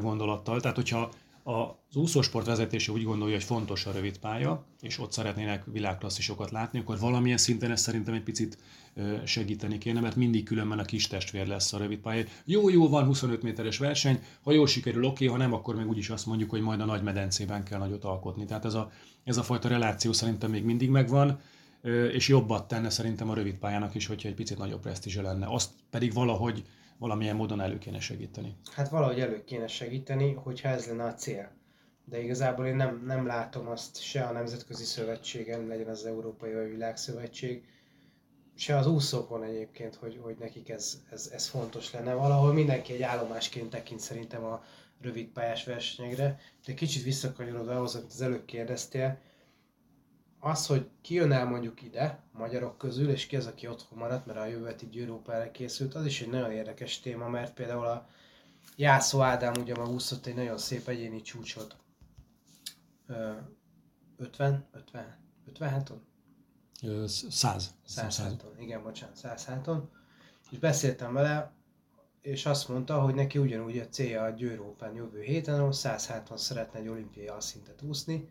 gondolattal. 0.00 0.60
Tehát, 0.60 0.76
hogyha 0.76 1.10
az 1.42 1.96
úszósport 1.96 2.46
vezetése 2.46 2.92
úgy 2.92 3.04
gondolja, 3.04 3.34
hogy 3.34 3.44
fontos 3.44 3.86
a 3.86 3.92
rövid 3.92 4.18
pálya, 4.18 4.64
és 4.80 4.98
ott 4.98 5.12
szeretnének 5.12 5.64
világklasszisokat 5.72 6.50
látni, 6.50 6.78
akkor 6.78 6.98
valamilyen 6.98 7.38
szinten 7.38 7.70
ezt 7.70 7.82
szerintem 7.82 8.14
egy 8.14 8.22
picit 8.22 8.58
segíteni 9.24 9.78
kéne, 9.78 10.00
mert 10.00 10.16
mindig 10.16 10.44
különben 10.44 10.78
a 10.78 10.84
kis 10.84 11.06
testvér 11.06 11.46
lesz 11.46 11.72
a 11.72 11.78
rövid 11.78 11.98
pálya. 11.98 12.24
Jó, 12.44 12.68
jó, 12.68 12.88
van 12.88 13.04
25 13.04 13.42
méteres 13.42 13.78
verseny, 13.78 14.22
ha 14.42 14.52
jól 14.52 14.66
sikerül, 14.66 15.04
oké, 15.04 15.26
ha 15.26 15.36
nem, 15.36 15.52
akkor 15.52 15.74
meg 15.74 15.88
úgyis 15.88 16.10
azt 16.10 16.26
mondjuk, 16.26 16.50
hogy 16.50 16.60
majd 16.60 16.80
a 16.80 16.84
nagy 16.84 17.02
medencében 17.02 17.64
kell 17.64 17.78
nagyot 17.78 18.04
alkotni. 18.04 18.44
Tehát 18.44 18.64
ez 18.64 18.74
a, 18.74 18.90
ez 19.24 19.36
a 19.36 19.42
fajta 19.42 19.68
reláció 19.68 20.12
szerintem 20.12 20.50
még 20.50 20.64
mindig 20.64 20.90
megvan, 20.90 21.40
és 22.12 22.28
jobbat 22.28 22.68
tenne 22.68 22.90
szerintem 22.90 23.30
a 23.30 23.34
rövid 23.34 23.54
pályának 23.54 23.94
is, 23.94 24.06
hogyha 24.06 24.28
egy 24.28 24.34
picit 24.34 24.58
nagyobb 24.58 24.80
presztízse 24.80 25.22
lenne. 25.22 25.46
Azt 25.46 25.70
pedig 25.90 26.12
valahogy 26.12 26.64
valamilyen 27.00 27.36
módon 27.36 27.60
elő 27.60 27.78
kéne 27.78 28.00
segíteni. 28.00 28.56
Hát 28.72 28.88
valahogy 28.88 29.20
elő 29.20 29.44
kéne 29.44 29.66
segíteni, 29.66 30.32
hogyha 30.32 30.68
ez 30.68 30.86
lenne 30.86 31.04
a 31.04 31.14
cél. 31.14 31.50
De 32.04 32.22
igazából 32.22 32.66
én 32.66 32.76
nem, 32.76 33.02
nem 33.06 33.26
látom 33.26 33.68
azt 33.68 34.00
se 34.00 34.24
a 34.24 34.32
Nemzetközi 34.32 34.84
Szövetségen, 34.84 35.66
legyen 35.66 35.88
az 35.88 36.06
Európai 36.06 36.52
vagy 36.52 36.70
Világszövetség, 36.70 37.64
se 38.54 38.76
az 38.76 38.86
úszókon 38.86 39.44
egyébként, 39.44 39.94
hogy, 39.94 40.18
hogy 40.22 40.36
nekik 40.38 40.68
ez, 40.68 41.02
ez, 41.10 41.30
ez 41.32 41.46
fontos 41.46 41.92
lenne. 41.92 42.14
Valahol 42.14 42.52
mindenki 42.52 42.92
egy 42.92 43.02
állomásként 43.02 43.70
tekint 43.70 44.00
szerintem 44.00 44.44
a 44.44 44.64
rövid 45.00 45.28
pályás 45.28 45.64
versenyekre. 45.64 46.38
De 46.66 46.74
kicsit 46.74 47.02
visszakanyarodva 47.02 47.76
ahhoz, 47.76 47.94
amit 47.94 48.10
az 48.10 48.20
előbb 48.20 48.44
kérdeztél, 48.44 49.18
az, 50.40 50.66
hogy 50.66 50.88
ki 51.00 51.14
jön 51.14 51.32
el 51.32 51.44
mondjuk 51.44 51.82
ide, 51.82 52.22
magyarok 52.32 52.78
közül, 52.78 53.10
és 53.10 53.26
ki 53.26 53.36
az, 53.36 53.46
aki 53.46 53.68
otthon 53.68 53.98
maradt, 53.98 54.26
mert 54.26 54.38
a 54.38 54.46
jövő 54.46 54.64
heti 54.64 55.00
Európára 55.00 55.50
készült, 55.50 55.94
az 55.94 56.06
is 56.06 56.20
egy 56.20 56.28
nagyon 56.28 56.50
érdekes 56.50 57.00
téma, 57.00 57.28
mert 57.28 57.54
például 57.54 57.84
a 57.84 58.08
Jászó 58.76 59.20
Ádám 59.20 59.54
ugye 59.60 59.74
ma 59.74 59.88
úszott 59.88 60.26
egy 60.26 60.34
nagyon 60.34 60.58
szép 60.58 60.88
egyéni 60.88 61.22
csúcsot. 61.22 61.76
50? 64.16 64.68
50? 64.72 65.18
50 65.46 65.68
háton? 65.68 66.02
100. 67.30 67.74
100 67.84 68.18
háton, 68.18 68.58
igen, 68.58 68.82
bocsánat, 68.82 69.16
100 69.16 69.44
háton. 69.44 69.90
És 70.50 70.58
beszéltem 70.58 71.12
vele, 71.12 71.52
és 72.20 72.46
azt 72.46 72.68
mondta, 72.68 73.00
hogy 73.00 73.14
neki 73.14 73.38
ugyanúgy 73.38 73.78
a 73.78 73.88
célja 73.88 74.22
a 74.22 74.30
Győr 74.30 74.60
Open 74.60 74.94
jövő 74.94 75.20
héten, 75.20 75.58
ahol 75.58 75.72
170 75.72 76.38
szeretne 76.38 76.78
egy 76.78 76.88
olimpiai 76.88 77.26
alszintet 77.26 77.82
úszni, 77.82 78.28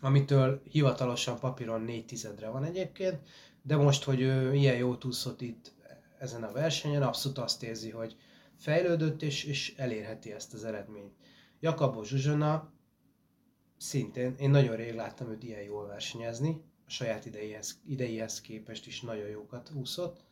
amitől 0.00 0.62
hivatalosan 0.64 1.38
papíron 1.38 1.80
4 1.80 2.04
tizedre 2.04 2.48
van 2.48 2.64
egyébként, 2.64 3.18
de 3.62 3.76
most, 3.76 4.04
hogy 4.04 4.20
ő 4.20 4.54
ilyen 4.54 4.76
jó 4.76 4.96
úszott 5.04 5.40
itt 5.40 5.72
ezen 6.18 6.42
a 6.42 6.52
versenyen, 6.52 7.02
abszolút 7.02 7.38
azt 7.38 7.62
érzi, 7.62 7.90
hogy 7.90 8.16
fejlődött 8.56 9.22
és, 9.22 9.44
és 9.44 9.74
elérheti 9.76 10.32
ezt 10.32 10.54
az 10.54 10.64
eredményt. 10.64 11.12
Jakabó 11.60 12.02
Zsuzsona 12.02 12.72
szintén, 13.76 14.34
én 14.38 14.50
nagyon 14.50 14.76
rég 14.76 14.94
láttam 14.94 15.30
őt 15.30 15.42
ilyen 15.42 15.62
jól 15.62 15.86
versenyezni, 15.86 16.62
a 16.86 16.90
saját 16.90 17.26
ideihez, 17.26 17.80
ideihez 17.86 18.40
képest 18.40 18.86
is 18.86 19.00
nagyon 19.00 19.28
jókat 19.28 19.70
úszott, 19.74 20.24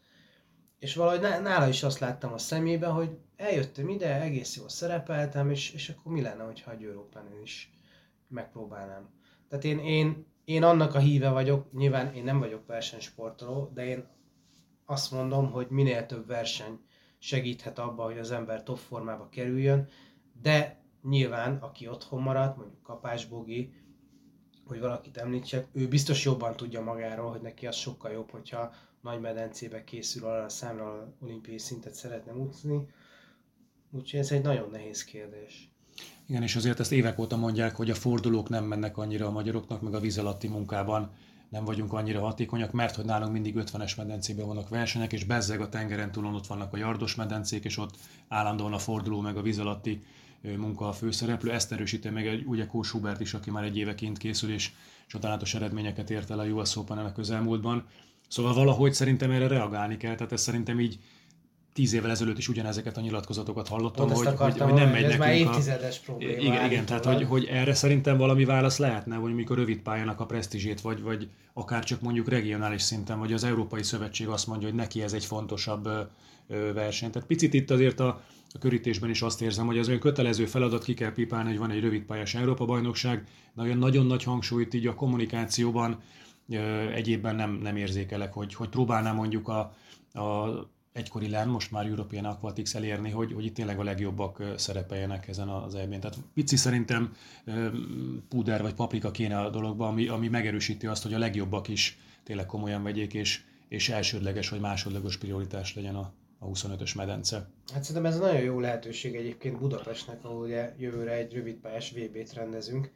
és 0.79 0.95
valahogy 0.95 1.21
nála 1.21 1.69
is 1.69 1.83
azt 1.83 1.99
láttam 1.99 2.33
a 2.33 2.39
szemében, 2.39 2.93
hogy 2.93 3.19
eljöttem 3.37 3.89
ide, 3.89 4.21
egész 4.21 4.57
jól 4.57 4.69
szerepeltem, 4.69 5.51
és, 5.51 5.73
és 5.73 5.89
akkor 5.89 6.13
mi 6.13 6.21
lenne, 6.21 6.43
hogyha 6.43 6.71
a 6.71 6.75
Győr 6.75 6.97
is 7.43 7.73
megpróbálnám. 8.29 9.09
Tehát 9.59 9.79
én, 9.79 9.87
én, 9.87 10.27
én 10.45 10.63
annak 10.63 10.95
a 10.95 10.99
híve 10.99 11.31
vagyok, 11.31 11.73
nyilván 11.73 12.15
én 12.15 12.25
nem 12.25 12.39
vagyok 12.39 12.67
versenysportoló, 12.67 13.71
de 13.75 13.87
én 13.87 14.09
azt 14.85 15.11
mondom, 15.11 15.51
hogy 15.51 15.67
minél 15.69 16.07
több 16.07 16.27
verseny 16.27 16.81
segíthet 17.19 17.79
abba, 17.79 18.05
hogy 18.05 18.19
az 18.19 18.31
ember 18.31 18.63
top 18.63 18.77
formába 18.77 19.29
kerüljön, 19.29 19.89
de 20.43 20.85
nyilván, 21.03 21.57
aki 21.57 21.89
otthon 21.89 22.23
maradt, 22.23 22.57
mondjuk 22.57 22.83
Kapás 22.83 23.27
Bogi, 23.27 23.73
hogy 24.67 24.81
valakit 24.81 25.17
említsek, 25.17 25.69
ő 25.73 25.89
biztos 25.89 26.25
jobban 26.25 26.57
tudja 26.57 26.81
magáról, 26.81 27.31
hogy 27.31 27.41
neki 27.41 27.67
az 27.67 27.77
sokkal 27.77 28.13
jobb, 28.13 28.31
hogyha 28.31 28.73
nagy 29.01 29.21
medencébe 29.21 29.85
készül 29.85 30.27
arra 30.27 30.45
a 30.45 30.49
számra 30.49 31.15
olimpiai 31.21 31.59
szintet 31.59 31.95
szeretne 31.95 32.35
úszni. 32.35 32.89
Úgyhogy 33.91 34.21
ez 34.21 34.33
egy 34.33 34.43
nagyon 34.43 34.71
nehéz 34.71 35.05
kérdés. 35.05 35.76
Igen, 36.27 36.43
és 36.43 36.57
azért 36.57 36.81
ezt 36.81 36.93
évek 36.93 37.19
óta 37.19 37.37
mondják, 37.37 37.77
hogy 37.77 37.91
a 37.91 37.95
fordulók 37.95 38.49
nem 38.49 38.65
mennek 38.65 38.97
annyira 38.97 39.27
a 39.27 39.31
magyaroknak, 39.31 39.83
meg 39.83 39.95
a 39.95 40.01
víz 40.01 40.19
alatti 40.19 40.49
munkában 40.49 41.11
nem 41.49 41.65
vagyunk 41.65 41.93
annyira 41.93 42.21
hatékonyak, 42.21 42.73
mert 42.73 42.95
hogy 42.95 43.05
nálunk 43.05 43.33
mindig 43.33 43.55
50-es 43.59 43.97
medencében 43.97 44.47
vannak 44.47 44.69
versenyek, 44.69 45.13
és 45.13 45.25
bezzeg 45.25 45.61
a 45.61 45.69
tengeren 45.69 46.13
túlon 46.13 46.35
ott 46.35 46.47
vannak 46.47 46.73
a 46.73 46.77
jardos 46.77 47.15
medencék, 47.15 47.65
és 47.65 47.79
ott 47.79 47.95
állandóan 48.29 48.73
a 48.73 48.79
forduló 48.79 49.21
meg 49.21 49.37
a 49.37 49.43
víz 49.43 49.59
alatti 49.59 50.03
munka 50.57 50.89
a 50.89 50.93
főszereplő. 50.93 51.53
Ezt 51.53 51.73
erősíti 51.73 52.09
meg 52.09 52.27
egy, 52.27 52.45
ugye 52.47 52.67
Kós 52.67 52.91
Hubert 52.91 53.21
is, 53.21 53.35
aki 53.35 53.51
már 53.51 53.65
egy 53.65 53.77
éveként 53.77 54.19
készül, 54.19 54.53
és 54.53 54.71
csodálatos 55.07 55.55
eredményeket 55.55 56.11
ért 56.11 56.31
el 56.31 56.39
a 56.39 56.45
US 56.45 56.77
open 56.77 56.99
a 56.99 57.13
közelmúltban. 57.13 57.87
Szóval 58.29 58.55
valahogy 58.55 58.93
szerintem 58.93 59.31
erre 59.31 59.47
reagálni 59.47 59.97
kell, 59.97 60.15
tehát 60.15 60.33
ez 60.33 60.41
szerintem 60.41 60.81
így 60.81 60.99
tíz 61.77 61.93
évvel 61.93 62.11
ezelőtt 62.11 62.39
is 62.39 62.49
ugyanezeket 62.49 62.97
a 62.97 63.01
nyilatkozatokat 63.01 63.69
hallottam, 63.69 64.11
hogy, 64.11 64.27
hogy, 64.27 64.59
hogy, 64.59 64.73
nem 64.73 64.91
megy 64.91 65.03
ez 65.03 65.17
nekünk 65.17 65.19
már 65.19 65.35
évtizedes 65.35 65.99
a... 65.99 66.03
probléma. 66.05 66.43
Igen, 66.43 66.65
igen 66.65 66.85
tehát 66.85 67.05
hogy, 67.05 67.25
hogy 67.25 67.45
erre 67.45 67.75
szerintem 67.75 68.17
valami 68.17 68.45
válasz 68.45 68.79
lehetne, 68.79 69.17
hogy 69.17 69.35
mikor 69.35 69.57
rövid 69.57 69.79
pályának 69.79 70.21
a 70.21 70.27
presztízsét, 70.27 70.81
vagy, 70.81 71.03
vagy 71.03 71.29
akár 71.55 71.85
csak 71.85 72.01
mondjuk 72.01 72.29
regionális 72.29 72.83
szinten, 72.83 73.19
vagy 73.19 73.33
az 73.33 73.45
Európai 73.45 73.83
Szövetség 73.83 74.29
azt 74.29 74.47
mondja, 74.47 74.69
hogy 74.69 74.77
neki 74.77 75.03
ez 75.03 75.13
egy 75.13 75.25
fontosabb 75.25 75.89
verseny. 76.75 77.11
Tehát 77.11 77.29
picit 77.29 77.55
itt 77.55 77.71
azért 77.71 78.01
a, 78.01 78.23
a 78.55 78.59
körítésben 78.59 79.11
is 79.11 79.23
azt 79.23 79.43
érzem, 79.43 79.67
hogy 79.67 79.79
az 79.79 79.89
ön 79.89 79.99
kötelező 79.99 80.47
feladat 80.47 80.85
ki 80.85 80.95
kell 80.95 81.13
pipálni, 81.13 81.49
hogy 81.49 81.59
van 81.59 81.71
egy 81.71 81.81
rövid 81.81 82.03
pályás 82.03 82.35
Európa-bajnokság, 82.35 83.25
de 83.55 83.63
olyan 83.63 83.79
nagyon 83.79 84.07
nagy 84.07 84.23
hangsúlyt 84.23 84.75
így 84.75 84.87
a 84.87 84.95
kommunikációban 84.95 85.99
egyébben 86.95 87.35
nem, 87.37 87.59
nem 87.63 87.77
érzékelek, 87.77 88.33
hogy, 88.33 88.55
hogy 88.55 88.69
próbálná 88.69 89.13
mondjuk 89.13 89.49
a, 89.49 89.59
a 90.21 90.75
egykori 90.97 91.29
LEN, 91.29 91.49
most 91.49 91.71
már 91.71 91.87
European 91.87 92.25
Aquatics 92.25 92.75
elérni, 92.75 93.11
hogy, 93.11 93.33
hogy 93.33 93.45
itt 93.45 93.55
tényleg 93.55 93.79
a 93.79 93.83
legjobbak 93.83 94.43
szerepeljenek 94.57 95.29
ezen 95.29 95.49
az 95.49 95.75
elbén. 95.75 96.01
Tehát 96.01 96.19
pici 96.35 96.57
szerintem 96.57 97.13
puder 98.29 98.63
vagy 98.63 98.75
paprika 98.75 99.11
kéne 99.11 99.39
a 99.39 99.51
dologba, 99.51 99.87
ami, 99.87 100.09
ami 100.09 100.29
megerősíti 100.29 100.87
azt, 100.87 101.03
hogy 101.03 101.15
a 101.15 101.19
legjobbak 101.19 101.69
is 101.69 101.99
tényleg 102.25 102.47
komolyan 102.47 102.83
vegyék, 102.83 103.15
és, 103.15 103.43
és 103.69 103.89
elsődleges 103.89 104.49
vagy 104.49 104.61
másodlagos 104.61 105.19
prioritás 105.19 105.75
legyen 105.75 105.95
a, 105.95 106.13
a 106.39 106.47
25-ös 106.47 106.97
medence. 106.97 107.37
Hát 107.73 107.85
szerintem 107.85 108.13
ez 108.13 108.19
nagyon 108.19 108.41
jó 108.41 108.61
lehetőség 108.61 109.15
egyébként 109.15 109.59
Budapestnek, 109.59 110.25
ahol 110.25 110.45
ugye 110.45 110.75
jövőre 110.79 111.13
egy 111.13 111.33
rövidpályás 111.33 111.91
VB-t 111.91 112.33
rendezünk. 112.33 112.93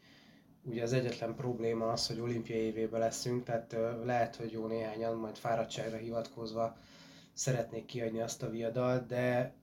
Ugye 0.62 0.82
az 0.82 0.92
egyetlen 0.92 1.34
probléma 1.34 1.86
az, 1.86 2.06
hogy 2.06 2.20
olimpiai 2.20 2.60
évében 2.60 3.00
leszünk, 3.00 3.44
tehát 3.44 3.76
lehet, 4.04 4.36
hogy 4.36 4.52
jó 4.52 4.66
néhányan 4.66 5.16
majd 5.16 5.36
fáradtságra 5.36 5.96
hivatkozva 5.96 6.76
szeretnék 7.40 7.84
kiadni 7.84 8.20
azt 8.20 8.42
a 8.42 8.50
viadalt, 8.50 9.06
de, 9.06 9.54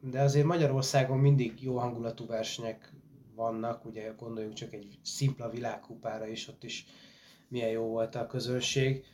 de 0.00 0.20
azért 0.20 0.46
Magyarországon 0.46 1.18
mindig 1.18 1.62
jó 1.62 1.78
hangulatú 1.78 2.26
versenyek 2.26 2.92
vannak, 3.34 3.84
ugye 3.84 4.12
gondoljunk 4.16 4.54
csak 4.54 4.72
egy 4.72 4.98
szimpla 5.02 5.50
világkupára 5.50 6.26
is, 6.26 6.48
ott 6.48 6.64
is 6.64 6.86
milyen 7.48 7.70
jó 7.70 7.84
volt 7.84 8.14
a 8.14 8.26
közönség. 8.26 9.04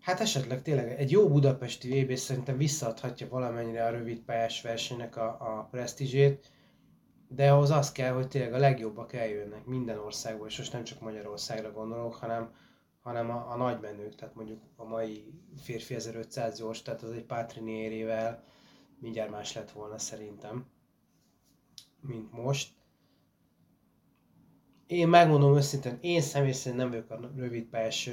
Hát 0.00 0.20
esetleg 0.20 0.62
tényleg 0.62 0.90
egy 0.90 1.10
jó 1.10 1.28
budapesti 1.28 2.02
VB 2.02 2.14
szerintem 2.14 2.56
visszaadhatja 2.56 3.28
valamennyire 3.28 3.84
a 3.84 3.90
rövid 3.90 4.20
pályás 4.20 4.62
versenynek 4.62 5.16
a, 5.16 5.36
a 5.40 5.68
presztízsét, 5.70 6.50
de 7.28 7.50
ahhoz 7.50 7.70
az 7.70 7.92
kell, 7.92 8.12
hogy 8.12 8.28
tényleg 8.28 8.52
a 8.52 8.58
legjobbak 8.58 9.12
eljönnek 9.12 9.64
minden 9.64 9.98
országból, 9.98 10.46
és 10.46 10.58
most 10.58 10.72
nem 10.72 10.84
csak 10.84 11.00
Magyarországra 11.00 11.72
gondolok, 11.72 12.14
hanem 12.14 12.50
hanem 13.04 13.30
a, 13.30 13.50
a 13.50 13.56
nagy 13.56 13.80
menők, 13.80 14.14
tehát 14.14 14.34
mondjuk 14.34 14.60
a 14.76 14.84
mai 14.84 15.32
férfi 15.62 15.94
1500 15.94 16.58
gyors, 16.58 16.82
tehát 16.82 17.02
az 17.02 17.10
egy 17.10 17.24
Patriniérével 17.24 18.44
mindjárt 18.98 19.30
más 19.30 19.52
lett 19.52 19.70
volna 19.70 19.98
szerintem, 19.98 20.66
mint 22.00 22.32
most. 22.32 22.72
Én 24.86 25.08
megmondom 25.08 25.56
őszintén, 25.56 25.98
én 26.00 26.20
személy 26.20 26.52
szerint 26.52 26.80
nem 26.80 26.90
vagyok 26.90 27.10
a 27.10 27.30
rövid 27.36 27.64
pályás 27.64 28.10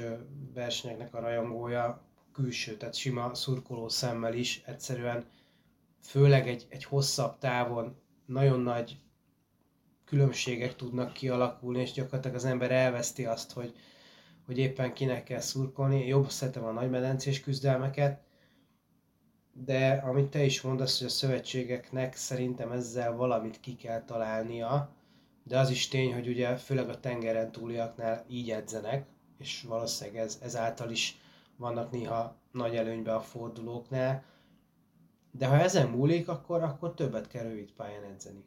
versenyeknek 0.54 1.14
a 1.14 1.20
rajongója, 1.20 2.02
külső, 2.32 2.76
tehát 2.76 2.94
sima 2.94 3.34
szurkoló 3.34 3.88
szemmel 3.88 4.34
is, 4.34 4.62
egyszerűen 4.66 5.24
főleg 6.00 6.48
egy, 6.48 6.66
egy 6.68 6.84
hosszabb 6.84 7.38
távon 7.38 7.96
nagyon 8.26 8.60
nagy 8.60 8.96
különbségek 10.04 10.76
tudnak 10.76 11.12
kialakulni, 11.12 11.80
és 11.80 11.92
gyakorlatilag 11.92 12.36
az 12.36 12.44
ember 12.44 12.70
elveszti 12.70 13.24
azt, 13.24 13.52
hogy, 13.52 13.74
hogy 14.52 14.60
éppen 14.60 14.92
kinek 14.92 15.24
kell 15.24 15.40
szurkolni. 15.40 16.06
Jobb 16.06 16.30
szeretem 16.30 16.64
a 16.64 16.72
nagymedencés 16.72 17.40
küzdelmeket, 17.40 18.20
de 19.52 20.02
amit 20.04 20.30
te 20.30 20.44
is 20.44 20.60
mondasz, 20.60 20.98
hogy 20.98 21.06
a 21.06 21.10
szövetségeknek 21.10 22.16
szerintem 22.16 22.72
ezzel 22.72 23.16
valamit 23.16 23.60
ki 23.60 23.76
kell 23.76 24.04
találnia, 24.04 24.94
de 25.44 25.58
az 25.58 25.70
is 25.70 25.88
tény, 25.88 26.12
hogy 26.12 26.28
ugye 26.28 26.56
főleg 26.56 26.88
a 26.88 27.00
tengeren 27.00 27.52
túliaknál 27.52 28.24
így 28.28 28.50
edzenek, 28.50 29.06
és 29.38 29.62
valószínűleg 29.68 30.22
ez, 30.22 30.38
ezáltal 30.42 30.90
is 30.90 31.18
vannak 31.56 31.90
néha 31.90 32.36
nagy 32.50 32.74
előnybe 32.74 33.14
a 33.14 33.20
fordulóknál, 33.20 34.24
de 35.30 35.46
ha 35.46 35.60
ezen 35.60 35.88
múlik, 35.88 36.28
akkor, 36.28 36.62
akkor 36.62 36.94
többet 36.94 37.28
kell 37.28 37.42
rövid 37.42 37.72
pályán 37.72 38.04
edzeni. 38.04 38.44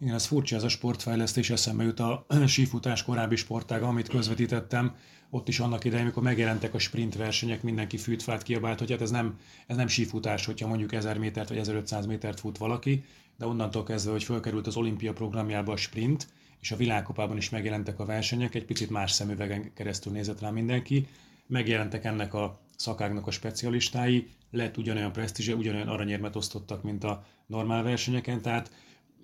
Igen, 0.00 0.14
ez 0.14 0.26
furcsa, 0.26 0.56
ez 0.56 0.62
a 0.62 0.68
sportfejlesztés 0.68 1.50
eszembe 1.50 1.84
jut 1.84 2.00
a 2.00 2.26
sífutás 2.46 3.04
korábbi 3.04 3.36
sportága, 3.36 3.86
amit 3.86 4.08
közvetítettem. 4.08 4.96
Ott 5.30 5.48
is 5.48 5.60
annak 5.60 5.84
idején, 5.84 6.04
amikor 6.04 6.22
megjelentek 6.22 6.74
a 6.74 6.78
sprint 6.78 7.16
versenyek, 7.16 7.62
mindenki 7.62 7.96
fűtfát 7.96 8.42
kiabált, 8.42 8.78
hogy 8.78 8.90
hát 8.90 9.00
ez 9.00 9.10
nem, 9.10 9.38
ez 9.66 9.76
nem 9.76 9.86
sífutás, 9.86 10.46
hogyha 10.46 10.68
mondjuk 10.68 10.92
1000 10.92 11.18
métert 11.18 11.48
vagy 11.48 11.58
1500 11.58 12.06
métert 12.06 12.40
fut 12.40 12.58
valaki, 12.58 13.04
de 13.38 13.46
onnantól 13.46 13.82
kezdve, 13.82 14.10
hogy 14.10 14.24
fölkerült 14.24 14.66
az 14.66 14.76
olimpia 14.76 15.12
programjába 15.12 15.72
a 15.72 15.76
sprint, 15.76 16.28
és 16.60 16.70
a 16.70 16.76
világkopában 16.76 17.36
is 17.36 17.50
megjelentek 17.50 17.98
a 18.00 18.04
versenyek, 18.04 18.54
egy 18.54 18.64
picit 18.64 18.90
más 18.90 19.10
szemüvegen 19.10 19.72
keresztül 19.74 20.12
nézett 20.12 20.40
rá 20.40 20.50
mindenki, 20.50 21.06
megjelentek 21.46 22.04
ennek 22.04 22.34
a 22.34 22.60
szakágnak 22.76 23.26
a 23.26 23.30
specialistái, 23.30 24.28
lett 24.50 24.76
ugyanolyan 24.76 25.12
presztízse, 25.12 25.54
ugyanolyan 25.54 25.88
aranyérmet 25.88 26.36
osztottak, 26.36 26.82
mint 26.82 27.04
a 27.04 27.24
normál 27.46 27.82
versenyeken, 27.82 28.40
tehát 28.40 28.70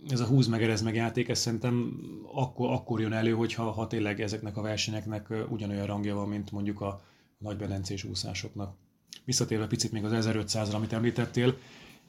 ez 0.08 0.20
a 0.20 0.26
húz 0.26 0.46
meg, 0.46 0.62
erez 0.62 0.82
meg 0.82 0.94
játék, 0.94 1.28
ez 1.28 1.38
szerintem 1.38 2.00
akkor, 2.32 2.70
akkor 2.70 3.00
jön 3.00 3.12
elő, 3.12 3.32
hogyha 3.32 3.70
ha 3.70 3.86
tényleg 3.86 4.20
ezeknek 4.20 4.56
a 4.56 4.62
versenyeknek 4.62 5.32
ugyanolyan 5.48 5.86
rangja 5.86 6.14
van, 6.14 6.28
mint 6.28 6.50
mondjuk 6.50 6.80
a 6.80 7.00
nagybedencés 7.38 8.04
úszásoknak. 8.04 8.76
Visszatérve 9.24 9.66
picit 9.66 9.92
még 9.92 10.04
az 10.04 10.26
1500-ra, 10.26 10.74
amit 10.74 10.92
említettél, 10.92 11.56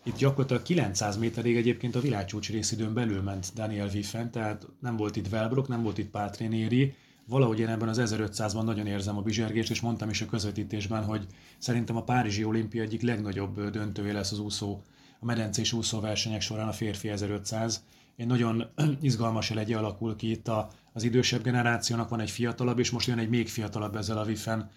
itt 0.04 0.18
gyakorlatilag 0.18 0.62
900 0.62 1.18
méterig 1.18 1.56
egyébként 1.56 1.96
a 1.96 2.00
világcsúcs 2.00 2.50
részidőn 2.50 2.94
belül 2.94 3.22
ment 3.22 3.52
Daniel 3.54 3.90
Wiffen, 3.94 4.32
tehát 4.32 4.68
nem 4.80 4.96
volt 4.96 5.16
itt 5.16 5.30
Velbrock, 5.30 5.68
nem 5.68 5.84
volt 5.84 5.98
itt 5.98 6.10
Pátrénéri, 6.10 6.96
valahogy 7.26 7.60
én 7.60 7.68
ebben 7.68 7.90
az 7.90 8.02
1500-ban 8.04 8.64
nagyon 8.64 8.88
érzem 8.88 9.18
a 9.18 9.22
bizsergést, 9.22 9.70
és 9.70 9.82
mondtam 9.82 10.10
is 10.10 10.22
a 10.22 10.26
közvetítésben, 10.26 11.04
hogy 11.04 11.26
szerintem 11.58 11.96
a 11.96 12.04
Párizsi 12.04 12.44
olimpia 12.44 12.82
egyik 12.82 13.02
legnagyobb 13.02 13.70
döntője 13.70 14.14
lesz 14.14 14.32
az 14.32 14.40
úszó 14.40 14.82
a 15.20 15.26
medencés 15.26 15.74
úszóversenyek 15.74 16.42
során 16.42 16.68
a 16.68 16.72
férfi 16.72 17.10
1500. 17.10 17.84
Egy 18.16 18.28
nagyon 18.28 18.66
izgalmas 19.02 19.52
elegye 19.52 19.78
alakul 19.78 20.16
ki 20.16 20.32
itt 20.32 20.48
a, 20.48 20.70
az 20.94 21.04
idősebb 21.04 21.44
generációnak, 21.44 22.10
van 22.10 22.20
egy 22.20 22.32
fiatalabb, 22.32 22.80
és 22.80 22.92
most 22.92 23.08
jön 23.08 23.20
egy 23.20 23.30
még 23.30 23.48
fiatalabb 23.48 23.96
ezzel 23.96 24.18
a 24.18 24.24
Vifen 24.24 24.70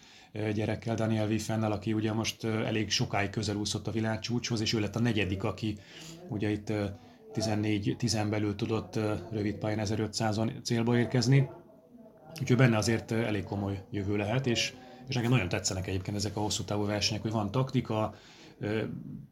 gyerekkel, 0.55 0.95
Daniel 0.95 1.27
Wiffennel, 1.27 1.73
aki 1.73 1.93
ugye 1.93 2.13
most 2.13 2.45
elég 2.45 2.91
sokáig 2.91 3.31
közelúszott 3.31 3.87
a 3.87 3.91
világcsúcshoz, 3.91 4.61
és 4.61 4.73
ő 4.73 4.81
lett 4.81 4.97
a 4.97 5.01
negyedik, 5.01 5.45
aki 5.45 5.79
ugye 6.29 6.51
itt 6.51 6.73
14-10 7.35 8.27
belül 8.31 8.55
tudott 8.55 8.99
rövid 9.31 9.55
pályán 9.55 9.87
1500-on 9.89 10.63
célba 10.63 10.99
érkezni. 10.99 11.51
Úgyhogy 12.41 12.57
benne 12.57 12.77
azért 12.77 13.13
elég 13.13 13.45
komoly 13.45 13.85
jövő 13.91 14.17
lehet, 14.17 14.47
és, 14.47 14.75
és 15.09 15.15
nekem 15.15 15.31
nagyon 15.31 15.49
tetszenek 15.49 15.87
egyébként 15.87 16.17
ezek 16.17 16.37
a 16.37 16.41
hosszú 16.41 16.63
távú 16.63 16.87
versenyek, 16.87 17.23
hogy 17.23 17.31
van 17.31 17.51
taktika, 17.51 18.15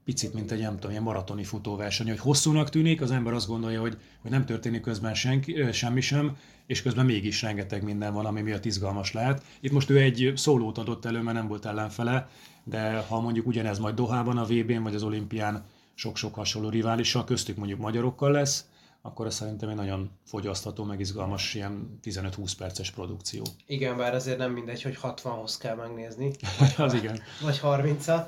picit, 0.05 0.35
mint 0.35 0.51
egy 0.51 0.61
nem 0.61 0.75
tudom, 0.75 0.91
ilyen 0.91 1.03
maratoni 1.03 1.45
futóverseny, 1.45 2.09
hogy 2.09 2.19
hosszúnak 2.19 2.71
tűnik, 2.71 3.01
az 3.01 3.11
ember 3.11 3.33
azt 3.33 3.47
gondolja, 3.47 3.81
hogy, 3.81 3.99
hogy 4.23 4.31
nem 4.31 4.45
történik 4.45 4.81
közben 4.81 5.15
senki, 5.15 5.73
semmi 5.73 6.01
sem, 6.01 6.37
és 6.67 6.83
közben 6.83 7.05
mégis 7.05 7.43
rengeteg 7.43 7.83
minden 7.83 8.13
van, 8.13 8.27
ami 8.27 8.41
miatt 8.41 8.65
izgalmas 8.65 9.13
lehet. 9.13 9.43
Itt 9.61 9.73
most 9.73 9.91
ő 9.91 9.99
egy 9.99 10.33
szólót 10.37 10.79
adott 10.79 11.05
elő, 11.05 11.21
mert 11.21 11.37
nem 11.37 11.49
volt 11.49 11.67
ellenfele, 11.67 12.29
de 12.65 12.99
ha 13.09 13.21
mondjuk 13.21 13.47
ugyanez 13.47 13.79
majd 13.79 13.95
Dohában, 13.95 14.39
a 14.39 14.45
VB-n 14.45 14.83
vagy 14.83 14.95
az 14.95 15.03
olimpián 15.03 15.65
sok-sok 15.95 16.35
hasonló 16.35 16.69
riválissal, 16.69 17.25
köztük 17.25 17.57
mondjuk 17.57 17.81
magyarokkal 17.81 18.31
lesz, 18.31 18.65
akkor 19.03 19.27
ez 19.27 19.35
szerintem 19.35 19.69
egy 19.69 19.77
nagyon 19.77 20.11
fogyasztható, 20.25 20.85
meg 20.85 21.01
izgalmas 21.01 21.55
ilyen 21.55 21.99
15-20 22.05 22.53
perces 22.59 22.91
produkció. 22.91 23.43
Igen, 23.67 23.97
bár 23.97 24.15
azért 24.15 24.39
nem 24.39 24.53
mindegy, 24.53 24.83
hogy 24.83 24.99
60-hoz 25.03 25.57
kell 25.57 25.77
megnézni. 25.77 26.33
az 26.77 26.95
igen. 26.95 27.21
Vagy 27.43 27.61
30-at. 27.63 28.27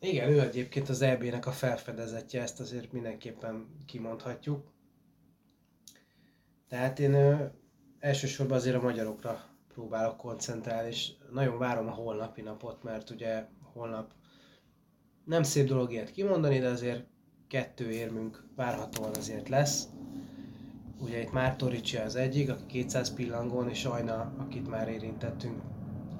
Igen, 0.00 0.28
ő 0.28 0.40
egyébként 0.40 0.88
az 0.88 1.02
EB-nek 1.02 1.46
a 1.46 1.50
felfedezetje, 1.50 2.42
ezt 2.42 2.60
azért 2.60 2.92
mindenképpen 2.92 3.66
kimondhatjuk. 3.86 4.72
Tehát 6.68 6.98
én 6.98 7.14
ö, 7.14 7.44
elsősorban 7.98 8.56
azért 8.56 8.76
a 8.76 8.82
magyarokra 8.82 9.44
próbálok 9.68 10.16
koncentrálni, 10.16 10.88
és 10.88 11.12
nagyon 11.32 11.58
várom 11.58 11.86
a 11.86 11.90
holnapi 11.90 12.40
napot, 12.40 12.82
mert 12.82 13.10
ugye 13.10 13.44
holnap 13.72 14.12
nem 15.24 15.42
szép 15.42 15.66
dolog 15.66 15.92
ilyet 15.92 16.10
kimondani, 16.10 16.58
de 16.58 16.68
azért 16.68 17.04
kettő 17.48 17.90
érmünk 17.90 18.44
várhatóan 18.56 19.14
azért 19.14 19.48
lesz. 19.48 19.88
Ugye 20.98 21.20
itt 21.20 21.32
Mártó 21.32 21.66
Ricsi 21.66 21.96
az 21.96 22.16
egyik, 22.16 22.50
aki 22.50 22.64
200 22.66 23.14
pillangón, 23.14 23.68
és 23.68 23.84
Ajna, 23.84 24.34
akit 24.38 24.68
már 24.68 24.88
érintettünk, 24.88 25.62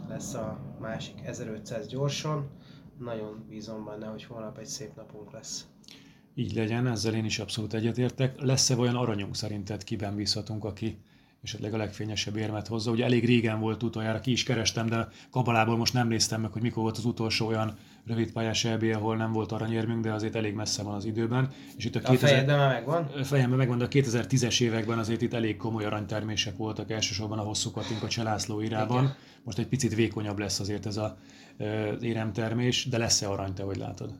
lesz 0.08 0.34
a 0.34 0.58
másik 0.78 1.20
1500 1.24 1.86
gyorsan. 1.86 2.50
Nagyon 3.04 3.44
bízom 3.48 3.84
benne, 3.84 4.06
hogy 4.06 4.24
holnap 4.24 4.58
egy 4.58 4.66
szép 4.66 4.94
napunk 4.96 5.32
lesz. 5.32 5.66
Így 6.34 6.54
legyen, 6.54 6.86
ezzel 6.86 7.14
én 7.14 7.24
is 7.24 7.38
abszolút 7.38 7.74
egyetértek. 7.74 8.40
Lesz-e 8.40 8.76
olyan 8.76 8.96
aranyunk 8.96 9.36
szerinted, 9.36 9.84
kiben 9.84 10.14
bízhatunk, 10.14 10.64
aki 10.64 10.98
esetleg 11.42 11.74
a 11.74 11.76
legfényesebb 11.76 12.36
érmet 12.36 12.66
hozza. 12.66 12.90
Ugye 12.90 13.04
elég 13.04 13.24
régen 13.24 13.60
volt 13.60 13.82
utoljára, 13.82 14.20
ki 14.20 14.30
is 14.30 14.42
kerestem, 14.42 14.86
de 14.86 15.08
kabalából 15.30 15.76
most 15.76 15.92
nem 15.92 16.08
néztem 16.08 16.40
meg, 16.40 16.52
hogy 16.52 16.62
mikor 16.62 16.82
volt 16.82 16.96
az 16.96 17.04
utolsó 17.04 17.46
olyan 17.46 17.76
rövidpályás 18.06 18.64
EB, 18.64 18.82
ahol 18.82 19.16
nem 19.16 19.32
volt 19.32 19.52
aranyérmünk, 19.52 20.04
de 20.04 20.12
azért 20.12 20.34
elég 20.34 20.54
messze 20.54 20.82
van 20.82 20.94
az 20.94 21.04
időben. 21.04 21.50
És 21.76 21.84
itt 21.84 21.94
a, 21.94 21.98
a 21.98 22.02
2000... 22.02 22.28
fejedben 22.28 22.58
már 22.58 22.72
megvan? 22.72 23.24
Fejemben 23.24 23.58
megvan, 23.58 23.78
de 23.78 23.84
a 23.84 23.88
2010-es 23.88 24.60
években 24.60 24.98
azért 24.98 25.22
itt 25.22 25.34
elég 25.34 25.56
komoly 25.56 25.84
aranytermések 25.84 26.56
voltak, 26.56 26.90
elsősorban 26.90 27.38
a 27.38 27.42
hosszú 27.42 27.70
katink 27.70 28.02
a 28.02 28.08
Cselászló 28.08 28.60
irában. 28.60 29.02
Igen. 29.02 29.16
Most 29.42 29.58
egy 29.58 29.68
picit 29.68 29.94
vékonyabb 29.94 30.38
lesz 30.38 30.60
azért 30.60 30.86
ez 30.86 30.96
a, 30.96 31.16
az 31.58 32.02
éremtermés, 32.02 32.88
de 32.88 32.98
lesz-e 32.98 33.28
arany, 33.28 33.54
te 33.54 33.62
hogy 33.62 33.76
látod? 33.76 34.14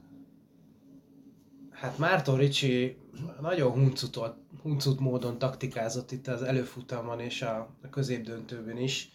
Hát 1.81 1.99
Márton 1.99 2.39
Ricsi 2.39 2.99
nagyon 3.41 3.73
huncutott, 3.73 4.39
huncut 4.63 5.01
módon 5.01 5.39
taktikázott 5.39 6.11
itt 6.11 6.27
az 6.27 6.43
előfutamon 6.43 7.21
és 7.21 7.43
a, 7.43 7.59
a 7.83 7.89
középdöntőben 7.91 8.77
is. 8.77 9.13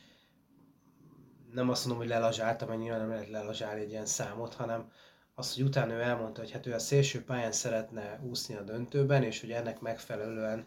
Nem 1.52 1.70
azt 1.70 1.86
mondom, 1.86 2.04
hogy 2.04 2.14
lelazsáltam, 2.14 2.68
mert 2.68 3.00
nem 3.00 3.10
lehet 3.10 3.30
lelazsálni 3.30 3.82
egy 3.82 3.90
ilyen 3.90 4.06
számot, 4.06 4.54
hanem 4.54 4.92
az, 5.36 5.54
hogy 5.54 5.64
utána 5.64 5.94
ő 5.94 6.02
elmondta, 6.02 6.42
hogy 6.42 6.52
hát 6.52 6.66
ő 6.66 6.74
a 6.74 6.80
szélső 6.80 7.24
pályán 7.24 7.52
szeretne 7.52 8.20
úszni 8.24 8.56
a 8.56 8.62
döntőben, 8.62 9.24
és 9.24 9.42
hogy 9.42 9.52
ennek 9.52 9.80
megfelelően 9.80 10.66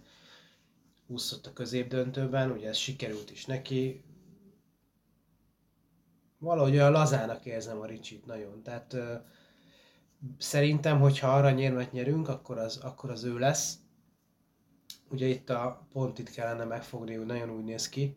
úszott 1.07 1.47
a 1.47 1.53
középdöntőben, 1.53 2.51
ugye 2.51 2.69
ez 2.69 2.77
sikerült 2.77 3.31
is 3.31 3.47
neki. 3.47 4.05
Valahogy 6.39 6.73
olyan 6.73 6.93
lazának 6.93 7.45
érzem 7.45 7.81
a 7.81 7.87
Ricsit 7.87 8.27
nagyon, 8.27 8.63
tehát 8.63 8.97
szerintem, 10.39 11.01
hogyha 11.01 11.29
aranyérmet 11.29 11.93
nyerünk, 11.93 12.29
akkor 12.29 12.59
az, 12.59 12.77
akkor 12.77 13.11
az 13.11 13.25
ő 13.25 13.39
lesz. 13.39 13.79
Ugye 15.11 15.27
itt 15.27 15.51
a 15.51 15.87
pont 15.93 16.19
itt 16.19 16.31
kellene 16.31 16.65
megfogni, 16.65 17.15
hogy 17.15 17.27
nagyon 17.27 17.51
úgy 17.51 17.65
néz 17.65 17.89
ki, 17.89 18.17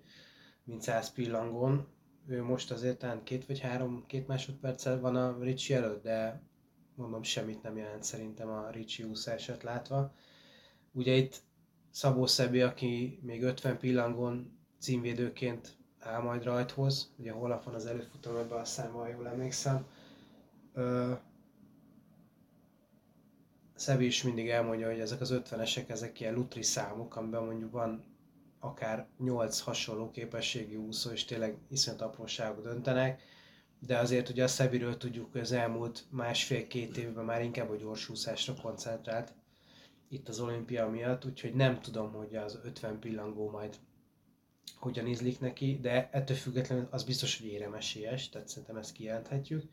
mint 0.63 0.81
100 0.81 1.11
pillangón. 1.11 1.87
Ő 2.27 2.43
most 2.43 2.71
azért 2.71 2.97
talán 2.97 3.23
két 3.23 3.45
vagy 3.45 3.59
három, 3.59 4.03
két 4.07 4.27
másodperccel 4.27 4.99
van 4.99 5.15
a 5.15 5.37
Ricsi 5.41 5.73
előtt, 5.73 6.03
de 6.03 6.41
mondom, 6.95 7.23
semmit 7.23 7.63
nem 7.63 7.77
jelent 7.77 8.03
szerintem 8.03 8.49
a 8.49 8.69
Ricsi 8.69 9.03
úszását 9.03 9.63
látva. 9.63 10.13
Ugye 10.91 11.13
itt 11.13 11.41
Szabó 11.89 12.25
Szebi, 12.25 12.61
aki 12.61 13.19
még 13.21 13.43
50 13.43 13.77
pillangon 13.77 14.59
címvédőként 14.79 15.77
áll 15.99 16.21
majd 16.21 16.43
rajthoz, 16.43 17.13
ugye 17.17 17.31
holnap 17.31 17.63
van 17.63 17.73
az 17.73 17.85
előfutam 17.85 18.35
ebben 18.35 18.59
a 18.59 18.65
számban, 18.65 19.09
jól 19.09 19.27
emlékszem. 19.27 19.85
Szevi 23.81 24.05
is 24.05 24.23
mindig 24.23 24.49
elmondja, 24.49 24.89
hogy 24.89 24.99
ezek 24.99 25.21
az 25.21 25.33
50-esek, 25.33 25.89
ezek 25.89 26.19
ilyen 26.19 26.33
lutri 26.33 26.61
számok, 26.61 27.15
amiben 27.15 27.43
mondjuk 27.43 27.71
van 27.71 28.03
akár 28.59 29.07
8 29.17 29.59
hasonló 29.59 30.09
képességi 30.09 30.75
úszó, 30.75 31.11
és 31.11 31.25
tényleg 31.25 31.57
iszonyat 31.69 32.01
apróságok 32.01 32.63
döntenek, 32.63 33.21
de 33.79 33.97
azért 33.97 34.29
ugye 34.29 34.43
a 34.43 34.47
Szeviről 34.47 34.97
tudjuk, 34.97 35.31
hogy 35.31 35.41
az 35.41 35.51
elmúlt 35.51 36.05
másfél-két 36.09 36.97
évben 36.97 37.25
már 37.25 37.41
inkább 37.41 37.69
a 37.69 37.75
gyorsúszásra 37.75 38.53
koncentrált 38.61 39.33
itt 40.09 40.29
az 40.29 40.39
olimpia 40.39 40.89
miatt, 40.89 41.25
úgyhogy 41.25 41.53
nem 41.53 41.79
tudom, 41.79 42.11
hogy 42.11 42.35
az 42.35 42.59
50 42.63 42.99
pillangó 42.99 43.49
majd 43.49 43.79
hogyan 44.75 45.07
ízlik 45.07 45.39
neki, 45.39 45.79
de 45.81 46.09
ettől 46.11 46.37
függetlenül 46.37 46.87
az 46.91 47.03
biztos, 47.03 47.39
hogy 47.39 47.47
éremesélyes, 47.47 48.29
tehát 48.29 48.47
szerintem 48.47 48.77
ezt 48.77 48.91
kijelenthetjük. 48.91 49.63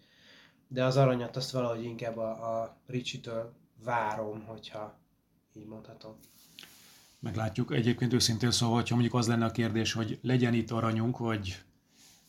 De 0.69 0.85
az 0.85 0.97
aranyat 0.97 1.37
azt 1.37 1.51
valahogy 1.51 1.85
inkább 1.85 2.17
a, 2.17 2.61
a 2.61 2.81
Ricsi-től 2.87 3.67
várom, 3.85 4.45
hogyha 4.47 4.99
így 5.53 5.67
mondhatom. 5.67 6.17
Meglátjuk. 7.21 7.73
Egyébként 7.73 8.13
őszintén 8.13 8.51
szóval, 8.51 8.75
hogyha 8.75 8.95
mondjuk 8.95 9.15
az 9.15 9.27
lenne 9.29 9.45
a 9.45 9.51
kérdés, 9.51 9.93
hogy 9.93 10.19
legyen 10.23 10.55
itt 10.55 10.71
aranyunk, 10.71 11.19
vagy 11.19 11.63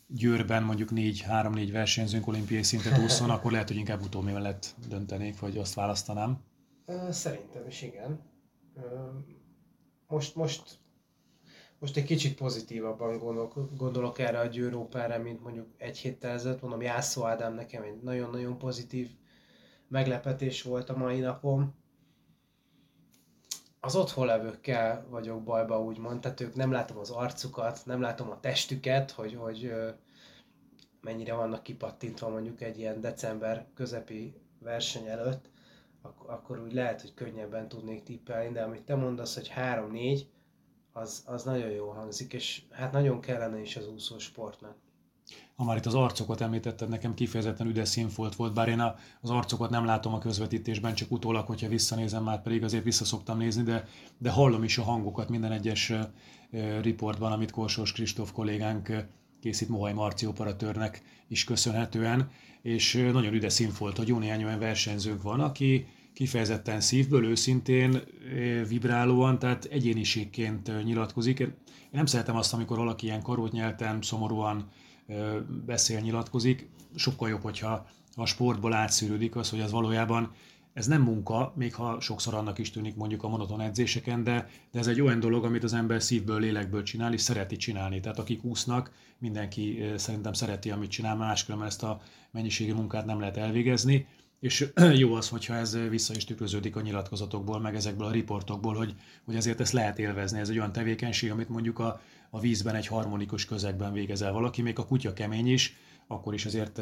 Győrben 0.07 0.63
mondjuk 0.63 0.89
4-3-4 0.95 1.69
versenyzőnk 1.71 2.27
olimpiai 2.27 2.63
szintet 2.63 2.97
úszon, 2.97 3.29
akkor 3.29 3.51
lehet, 3.51 3.67
hogy 3.67 3.77
inkább 3.77 4.01
utóbbi 4.01 4.31
mellett 4.31 4.75
döntenék, 4.87 5.39
vagy 5.39 5.57
azt 5.57 5.73
választanám. 5.73 6.43
Szerintem 7.09 7.67
is 7.67 7.81
igen. 7.81 8.19
Most, 10.07 10.35
most, 10.35 10.79
most 11.79 11.97
egy 11.97 12.03
kicsit 12.03 12.35
pozitívabban 12.35 13.17
gondolok, 13.17 13.77
gondolok 13.77 14.19
erre 14.19 14.39
a 14.39 14.45
Győrópára, 14.45 15.21
mint 15.21 15.43
mondjuk 15.43 15.67
egy 15.77 15.97
héttel 15.97 16.31
ezelőtt. 16.31 16.61
Mondom, 16.61 16.81
Jászó 16.81 17.25
Ádám 17.25 17.53
nekem 17.53 17.83
egy 17.83 18.01
nagyon-nagyon 18.01 18.57
pozitív 18.57 19.09
meglepetés 19.89 20.61
volt 20.61 20.89
a 20.89 20.97
mai 20.97 21.19
napom. 21.19 21.73
Az 23.79 23.95
otthon 23.95 24.25
levőkkel 24.25 25.05
vagyok 25.09 25.43
bajba, 25.43 25.81
úgymond, 25.81 26.19
tehát 26.19 26.39
ők 26.39 26.55
nem 26.55 26.71
látom 26.71 26.97
az 26.97 27.09
arcukat, 27.09 27.81
nem 27.85 28.01
látom 28.01 28.29
a 28.29 28.39
testüket, 28.39 29.11
hogy, 29.11 29.35
hogy 29.35 29.73
mennyire 31.01 31.33
vannak 31.33 31.63
kipattintva 31.63 32.29
mondjuk 32.29 32.61
egy 32.61 32.79
ilyen 32.79 33.01
december 33.01 33.67
közepi 33.73 34.41
verseny 34.59 35.07
előtt, 35.07 35.49
ak- 36.01 36.29
akkor 36.29 36.59
úgy 36.59 36.73
lehet, 36.73 37.01
hogy 37.01 37.13
könnyebben 37.13 37.67
tudnék 37.67 38.03
tippelni, 38.03 38.51
de 38.51 38.61
amit 38.61 38.83
te 38.83 38.95
mondasz, 38.95 39.35
hogy 39.35 39.51
3-4, 39.55 40.21
az, 40.91 41.23
az 41.25 41.43
nagyon 41.43 41.69
jó 41.69 41.89
hangzik, 41.89 42.33
és 42.33 42.63
hát 42.69 42.91
nagyon 42.91 43.21
kellene 43.21 43.59
is 43.59 43.75
az 43.75 43.87
úszó 43.87 44.17
sportnak 44.17 44.77
ha 45.55 45.63
már 45.63 45.77
itt 45.77 45.85
az 45.85 45.93
arcokat 45.93 46.41
említetted, 46.41 46.89
nekem 46.89 47.13
kifejezetten 47.13 47.67
üdes 47.67 47.89
színfolt 47.89 48.35
volt, 48.35 48.53
bár 48.53 48.67
én 48.67 48.79
az 49.21 49.29
arcokat 49.29 49.69
nem 49.69 49.85
látom 49.85 50.13
a 50.13 50.17
közvetítésben, 50.17 50.93
csak 50.93 51.11
utólag, 51.11 51.45
hogyha 51.45 51.67
visszanézem, 51.67 52.23
már 52.23 52.41
pedig 52.41 52.63
azért 52.63 52.83
vissza 52.83 53.05
szoktam 53.05 53.37
nézni, 53.37 53.63
de, 53.63 53.87
de 54.17 54.29
hallom 54.29 54.63
is 54.63 54.77
a 54.77 54.83
hangokat 54.83 55.29
minden 55.29 55.51
egyes 55.51 55.93
riportban, 56.81 57.31
amit 57.31 57.51
Korsós 57.51 57.91
Kristóf 57.91 58.31
kollégánk 58.31 59.07
készít 59.41 59.69
Mohaj 59.69 59.93
Marci 59.93 60.25
operatőrnek 60.25 61.01
is 61.27 61.43
köszönhetően, 61.43 62.31
és 62.61 62.93
nagyon 63.11 63.33
üdes 63.33 63.53
színfolt, 63.53 63.97
hogy 63.97 64.07
jó 64.07 64.17
néhány 64.17 64.43
olyan 64.43 64.59
versenyzőnk 64.59 65.21
van, 65.21 65.39
aki 65.39 65.87
kifejezetten 66.13 66.81
szívből, 66.81 67.25
őszintén, 67.25 68.01
vibrálóan, 68.67 69.39
tehát 69.39 69.65
egyéniségként 69.65 70.83
nyilatkozik. 70.83 71.39
Én 71.39 71.53
nem 71.91 72.05
szeretem 72.05 72.35
azt, 72.35 72.53
amikor 72.53 72.77
valaki 72.77 73.05
ilyen 73.05 73.21
karót 73.21 73.51
nyelten, 73.51 74.01
szomorúan 74.01 74.69
beszél, 75.65 75.99
nyilatkozik. 75.99 76.69
Sokkal 76.95 77.29
jobb, 77.29 77.41
hogyha 77.41 77.87
a 78.15 78.25
sportból 78.25 78.73
átszűrődik 78.73 79.35
az, 79.35 79.49
hogy 79.49 79.61
az 79.61 79.71
valójában 79.71 80.31
ez 80.73 80.87
nem 80.87 81.01
munka, 81.01 81.53
még 81.55 81.73
ha 81.73 81.99
sokszor 81.99 82.33
annak 82.33 82.57
is 82.57 82.71
tűnik 82.71 82.95
mondjuk 82.95 83.23
a 83.23 83.27
monoton 83.27 83.61
edzéseken, 83.61 84.23
de, 84.23 84.49
de 84.71 84.79
ez 84.79 84.87
egy 84.87 85.01
olyan 85.01 85.19
dolog, 85.19 85.45
amit 85.45 85.63
az 85.63 85.73
ember 85.73 86.01
szívből, 86.01 86.39
lélekből 86.39 86.83
csinál, 86.83 87.13
és 87.13 87.21
szereti 87.21 87.55
csinálni. 87.55 87.99
Tehát 87.99 88.19
akik 88.19 88.43
úsznak, 88.43 88.91
mindenki 89.17 89.83
szerintem 89.95 90.33
szereti, 90.33 90.71
amit 90.71 90.89
csinál, 90.89 91.15
máskülönben 91.15 91.67
ezt 91.69 91.83
a 91.83 92.01
mennyiségi 92.31 92.71
munkát 92.71 93.05
nem 93.05 93.19
lehet 93.19 93.37
elvégezni. 93.37 94.07
És 94.39 94.71
jó 95.03 95.13
az, 95.13 95.29
hogyha 95.29 95.55
ez 95.55 95.77
vissza 95.89 96.15
is 96.15 96.25
tükröződik 96.25 96.75
a 96.75 96.81
nyilatkozatokból, 96.81 97.59
meg 97.59 97.75
ezekből 97.75 98.07
a 98.07 98.11
riportokból, 98.11 98.75
hogy, 98.75 98.95
hogy 99.25 99.35
ezért 99.35 99.59
ezt 99.59 99.73
lehet 99.73 99.99
élvezni. 99.99 100.39
Ez 100.39 100.49
egy 100.49 100.57
olyan 100.57 100.71
tevékenység, 100.71 101.31
amit 101.31 101.49
mondjuk 101.49 101.79
a, 101.79 102.01
a 102.29 102.39
vízben 102.39 102.75
egy 102.75 102.87
harmonikus 102.87 103.45
közegben 103.45 103.93
végezel 103.93 104.31
valaki, 104.31 104.61
még 104.61 104.79
a 104.79 104.85
kutya 104.85 105.13
kemény 105.13 105.47
is, 105.47 105.75
akkor 106.07 106.33
is 106.33 106.45
azért 106.45 106.81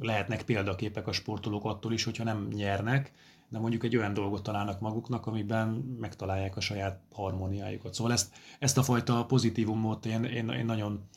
lehetnek 0.00 0.42
példaképek 0.42 1.06
a 1.06 1.12
sportolók 1.12 1.64
attól 1.64 1.92
is, 1.92 2.04
hogyha 2.04 2.24
nem 2.24 2.48
nyernek, 2.52 3.12
de 3.48 3.58
mondjuk 3.58 3.84
egy 3.84 3.96
olyan 3.96 4.14
dolgot 4.14 4.42
találnak 4.42 4.80
maguknak, 4.80 5.26
amiben 5.26 5.68
megtalálják 6.00 6.56
a 6.56 6.60
saját 6.60 7.00
harmóniájukat. 7.12 7.94
Szóval 7.94 8.12
ezt, 8.12 8.32
ezt 8.58 8.78
a 8.78 8.82
fajta 8.82 9.24
pozitívumot 9.24 10.06
én, 10.06 10.24
én, 10.24 10.48
én 10.48 10.64
nagyon 10.64 11.08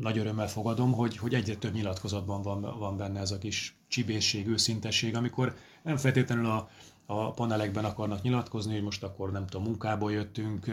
nagy 0.00 0.18
örömmel 0.18 0.48
fogadom, 0.48 0.92
hogy, 0.92 1.16
hogy 1.16 1.34
egyre 1.34 1.56
több 1.56 1.72
nyilatkozatban 1.72 2.42
van, 2.42 2.60
van 2.60 2.96
benne 2.96 3.20
ez 3.20 3.30
a 3.30 3.38
kis 3.38 3.76
csibészség, 3.88 4.46
őszintesség, 4.46 5.16
amikor 5.16 5.56
nem 5.82 5.96
feltétlenül 5.96 6.46
a, 6.46 6.68
a 7.10 7.30
panelekben 7.30 7.84
akarnak 7.84 8.22
nyilatkozni, 8.22 8.72
hogy 8.72 8.82
most 8.82 9.02
akkor 9.02 9.30
nem 9.30 9.46
tudom, 9.46 9.66
munkából 9.66 10.12
jöttünk, 10.12 10.66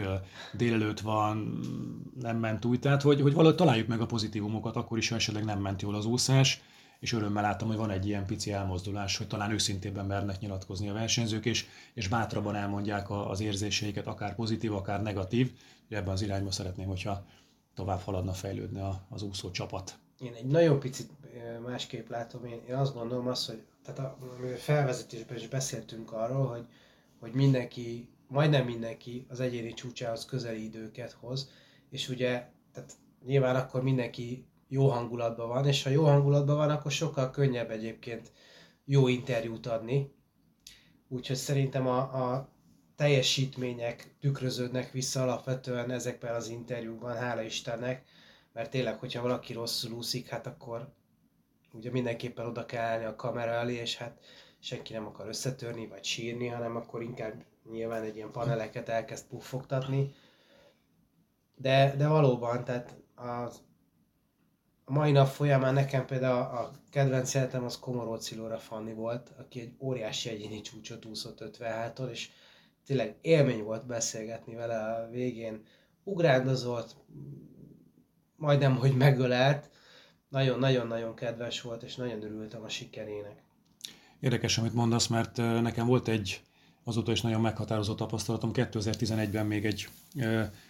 délelőtt 0.52 1.00
van, 1.00 1.60
nem 2.20 2.38
ment 2.38 2.64
úgy, 2.64 2.80
tehát 2.80 3.02
hogy, 3.02 3.20
hogy 3.20 3.32
valahogy 3.32 3.56
találjuk 3.56 3.88
meg 3.88 4.00
a 4.00 4.06
pozitívumokat, 4.06 4.76
akkor 4.76 4.98
is, 4.98 5.08
ha 5.08 5.14
esetleg 5.14 5.44
nem 5.44 5.60
ment 5.60 5.82
jól 5.82 5.94
az 5.94 6.06
úszás, 6.06 6.62
és 7.00 7.12
örömmel 7.12 7.42
láttam, 7.42 7.68
hogy 7.68 7.76
van 7.76 7.90
egy 7.90 8.06
ilyen 8.06 8.26
pici 8.26 8.52
elmozdulás, 8.52 9.16
hogy 9.16 9.26
talán 9.26 9.50
őszintében 9.50 10.06
mernek 10.06 10.40
nyilatkozni 10.40 10.88
a 10.88 10.92
versenyzők, 10.92 11.44
és, 11.44 11.66
és 11.94 12.08
bátrabban 12.08 12.54
elmondják 12.54 13.10
az 13.10 13.40
érzéseiket, 13.40 14.06
akár 14.06 14.34
pozitív, 14.34 14.74
akár 14.74 15.02
negatív. 15.02 15.52
Ebben 15.88 16.12
az 16.12 16.22
irányba 16.22 16.50
szeretném, 16.50 16.86
hogyha 16.86 17.26
tovább 17.74 18.00
haladna, 18.00 18.32
fejlődne 18.32 19.06
az 19.08 19.22
úszó 19.22 19.50
csapat. 19.50 19.98
Én 20.20 20.34
egy 20.34 20.46
nagyon 20.46 20.80
picit 20.80 21.10
másképp 21.66 22.08
látom, 22.08 22.44
én, 22.44 22.62
én 22.68 22.74
azt 22.74 22.94
gondolom 22.94 23.26
azt, 23.26 23.46
hogy 23.46 23.62
tehát 23.84 23.98
a, 24.00 24.16
a 24.52 24.56
felvezetésben 24.56 25.36
is 25.36 25.48
beszéltünk 25.48 26.12
arról, 26.12 26.46
hogy, 26.46 26.66
hogy 27.20 27.32
mindenki, 27.32 28.08
majdnem 28.28 28.64
mindenki 28.64 29.26
az 29.28 29.40
egyéni 29.40 29.74
csúcsához 29.74 30.24
közeli 30.24 30.64
időket 30.64 31.12
hoz, 31.12 31.50
és 31.90 32.08
ugye 32.08 32.48
tehát 32.72 32.92
nyilván 33.24 33.56
akkor 33.56 33.82
mindenki 33.82 34.46
jó 34.68 34.88
hangulatban 34.88 35.48
van, 35.48 35.66
és 35.66 35.82
ha 35.82 35.90
jó 35.90 36.04
hangulatban 36.04 36.56
van, 36.56 36.70
akkor 36.70 36.90
sokkal 36.90 37.30
könnyebb 37.30 37.70
egyébként 37.70 38.32
jó 38.84 39.08
interjút 39.08 39.66
adni. 39.66 40.14
Úgyhogy 41.08 41.36
szerintem 41.36 41.86
a, 41.86 41.98
a 41.98 42.48
teljesítmények 42.96 44.14
tükröződnek 44.20 44.90
vissza 44.90 45.22
alapvetően 45.22 45.90
ezekben 45.90 46.34
az 46.34 46.48
interjúkban, 46.48 47.16
hála 47.16 47.42
Istennek, 47.42 48.04
mert 48.56 48.70
tényleg, 48.70 48.98
hogyha 48.98 49.22
valaki 49.22 49.52
rosszul 49.52 49.92
úszik, 49.92 50.28
hát 50.28 50.46
akkor 50.46 50.88
ugye 51.72 51.90
mindenképpen 51.90 52.46
oda 52.46 52.66
kell 52.66 52.84
állni 52.84 53.04
a 53.04 53.16
kamera 53.16 53.50
elé, 53.50 53.74
és 53.74 53.96
hát 53.96 54.24
senki 54.58 54.92
nem 54.92 55.06
akar 55.06 55.28
összetörni, 55.28 55.86
vagy 55.86 56.04
sírni, 56.04 56.46
hanem 56.46 56.76
akkor 56.76 57.02
inkább 57.02 57.44
nyilván 57.70 58.02
egy 58.02 58.16
ilyen 58.16 58.30
paneleket 58.30 58.88
elkezd 58.88 59.26
puffogtatni. 59.26 60.14
De, 61.54 61.94
de 61.96 62.08
valóban, 62.08 62.64
tehát 62.64 62.96
az, 63.14 63.62
a 64.84 64.92
mai 64.92 65.12
nap 65.12 65.28
folyamán 65.28 65.74
nekem 65.74 66.06
például 66.06 66.40
a 66.40 66.70
kedvenc 66.90 67.28
szeretem 67.28 67.64
az 67.64 67.78
Komoróci 67.78 68.34
Lóra 68.34 68.58
Fanni 68.58 68.92
volt, 68.92 69.32
aki 69.38 69.60
egy 69.60 69.74
óriási 69.78 70.28
egyéni 70.28 70.60
csúcsot 70.60 71.04
úszott 71.04 71.40
56 71.40 71.98
és 72.10 72.30
tényleg 72.86 73.16
élmény 73.20 73.62
volt 73.62 73.86
beszélgetni 73.86 74.54
vele 74.54 74.78
a 74.78 75.08
végén. 75.10 75.64
Ugrándozott, 76.04 76.96
majdnem, 78.36 78.76
hogy 78.76 78.96
megölelt. 78.96 79.70
Nagyon-nagyon-nagyon 80.28 81.14
kedves 81.14 81.60
volt, 81.60 81.82
és 81.82 81.96
nagyon 81.96 82.22
örültem 82.22 82.62
a 82.64 82.68
sikerének. 82.68 83.42
Érdekes, 84.20 84.58
amit 84.58 84.74
mondasz, 84.74 85.06
mert 85.06 85.36
nekem 85.36 85.86
volt 85.86 86.08
egy 86.08 86.40
azóta 86.84 87.12
is 87.12 87.20
nagyon 87.20 87.40
meghatározó 87.40 87.94
tapasztalatom. 87.94 88.50
2011-ben 88.54 89.46
még 89.46 89.64
egy 89.64 89.88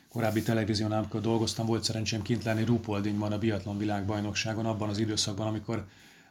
korábbi 0.09 0.43
televíziónál, 0.43 0.99
amikor 0.99 1.21
dolgoztam, 1.21 1.67
volt 1.67 1.85
szerencsém 1.85 2.23
kint 2.23 2.45
lenni 2.45 2.65
Rupoldingban 2.65 3.33
a 3.33 3.39
biatlon 3.39 3.79
világbajnokságon, 3.79 4.67
abban 4.67 4.89
az 4.89 4.99
időszakban, 4.99 5.47
amikor 5.47 5.87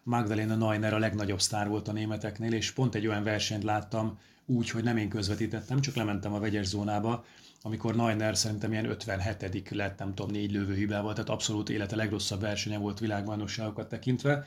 Magdalena 0.07 0.55
Neuner 0.55 0.93
a 0.93 0.97
legnagyobb 0.97 1.41
sztár 1.41 1.67
volt 1.67 1.87
a 1.87 1.91
németeknél, 1.91 2.53
és 2.53 2.71
pont 2.71 2.95
egy 2.95 3.07
olyan 3.07 3.23
versenyt 3.23 3.63
láttam 3.63 4.19
úgy, 4.45 4.69
hogy 4.69 4.83
nem 4.83 4.97
én 4.97 5.09
közvetítettem, 5.09 5.81
csak 5.81 5.95
lementem 5.95 6.33
a 6.33 6.39
vegyes 6.39 6.65
zónába, 6.65 7.25
amikor 7.61 7.95
Neuner 7.95 8.37
szerintem 8.37 8.71
ilyen 8.71 8.89
57 8.89 9.69
lett, 9.69 9.99
nem 9.99 10.13
tudom, 10.13 10.31
négy 10.31 10.51
lövőhibával, 10.51 11.13
tehát 11.13 11.29
abszolút 11.29 11.69
élete 11.69 11.95
legrosszabb 11.95 12.41
versenye 12.41 12.77
volt 12.77 12.99
világbajnokságokat 12.99 13.89
tekintve, 13.89 14.45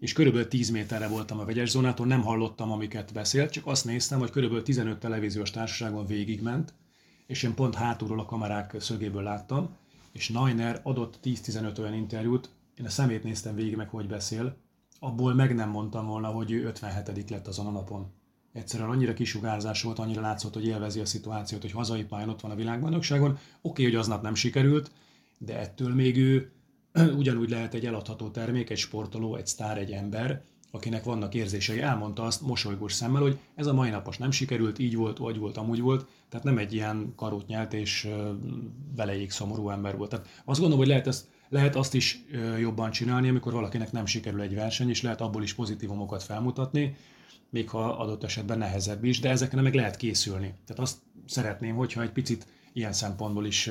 és 0.00 0.12
körülbelül 0.12 0.48
10 0.48 0.70
méterre 0.70 1.08
voltam 1.08 1.38
a 1.38 1.44
vegyes 1.44 1.70
zónától, 1.70 2.06
nem 2.06 2.22
hallottam, 2.22 2.72
amiket 2.72 3.12
beszélt, 3.12 3.50
csak 3.50 3.66
azt 3.66 3.84
néztem, 3.84 4.18
hogy 4.18 4.30
körülbelül 4.30 4.64
15 4.64 4.98
televíziós 4.98 5.50
társaságon 5.50 6.06
végigment, 6.06 6.74
és 7.26 7.42
én 7.42 7.54
pont 7.54 7.74
hátulról 7.74 8.20
a 8.20 8.24
kamerák 8.24 8.74
szögéből 8.78 9.22
láttam, 9.22 9.76
és 10.12 10.28
Nainer 10.28 10.80
adott 10.82 11.18
10-15 11.24 11.78
olyan 11.78 11.94
interjút, 11.94 12.50
én 12.78 12.86
a 12.86 12.90
szemét 12.90 13.24
néztem 13.24 13.54
végig, 13.54 13.76
meg 13.76 13.88
hogy 13.88 14.06
beszél, 14.06 14.62
abból 15.04 15.34
meg 15.34 15.54
nem 15.54 15.70
mondtam 15.70 16.06
volna, 16.06 16.28
hogy 16.28 16.52
ő 16.52 16.64
57 16.64 17.30
lett 17.30 17.46
azon 17.46 17.66
a 17.66 17.70
napon. 17.70 18.12
Egyszerűen 18.52 18.88
annyira 18.88 19.14
kisugárzás 19.14 19.82
volt, 19.82 19.98
annyira 19.98 20.20
látszott, 20.20 20.54
hogy 20.54 20.66
élvezi 20.66 21.00
a 21.00 21.04
szituációt, 21.04 21.60
hogy 21.60 21.72
hazai 21.72 22.04
pályán 22.04 22.28
ott 22.28 22.40
van 22.40 22.50
a 22.50 22.54
világbajnokságon. 22.54 23.30
Oké, 23.30 23.38
okay, 23.62 23.84
hogy 23.84 23.94
aznap 23.94 24.22
nem 24.22 24.34
sikerült, 24.34 24.90
de 25.38 25.58
ettől 25.58 25.94
még 25.94 26.16
ő 26.16 26.52
ugyanúgy 27.18 27.50
lehet 27.50 27.74
egy 27.74 27.86
eladható 27.86 28.28
termék, 28.30 28.70
egy 28.70 28.78
sportoló, 28.78 29.36
egy 29.36 29.46
sztár, 29.46 29.78
egy 29.78 29.90
ember, 29.90 30.42
akinek 30.70 31.04
vannak 31.04 31.34
érzései, 31.34 31.80
elmondta 31.80 32.22
azt 32.22 32.40
mosolygós 32.40 32.92
szemmel, 32.92 33.22
hogy 33.22 33.38
ez 33.54 33.66
a 33.66 33.72
mai 33.74 33.90
napos 33.90 34.18
nem 34.18 34.30
sikerült, 34.30 34.78
így 34.78 34.96
volt, 34.96 35.18
vagy 35.18 35.38
volt, 35.38 35.56
amúgy 35.56 35.80
volt, 35.80 36.06
tehát 36.28 36.44
nem 36.44 36.58
egy 36.58 36.72
ilyen 36.72 37.12
karót 37.16 37.46
nyelt 37.46 37.72
és 37.72 38.08
beleég 38.94 39.30
szomorú 39.30 39.70
ember 39.70 39.96
volt. 39.96 40.10
Tehát 40.10 40.26
azt 40.44 40.58
gondolom, 40.58 40.78
hogy 40.78 40.88
lehet, 40.88 41.06
ezt, 41.06 41.28
lehet 41.54 41.76
azt 41.76 41.94
is 41.94 42.24
jobban 42.58 42.90
csinálni, 42.90 43.28
amikor 43.28 43.52
valakinek 43.52 43.92
nem 43.92 44.06
sikerül 44.06 44.40
egy 44.40 44.54
verseny, 44.54 44.88
és 44.88 45.02
lehet 45.02 45.20
abból 45.20 45.42
is 45.42 45.54
pozitívumokat 45.54 46.22
felmutatni, 46.22 46.96
még 47.50 47.68
ha 47.68 47.98
adott 47.98 48.24
esetben 48.24 48.58
nehezebb 48.58 49.04
is, 49.04 49.20
de 49.20 49.30
ezekre 49.30 49.60
meg 49.60 49.74
lehet 49.74 49.96
készülni. 49.96 50.54
Tehát 50.66 50.82
azt 50.82 50.98
szeretném, 51.26 51.76
hogyha 51.76 52.02
egy 52.02 52.10
picit 52.10 52.46
ilyen 52.72 52.92
szempontból 52.92 53.46
is 53.46 53.70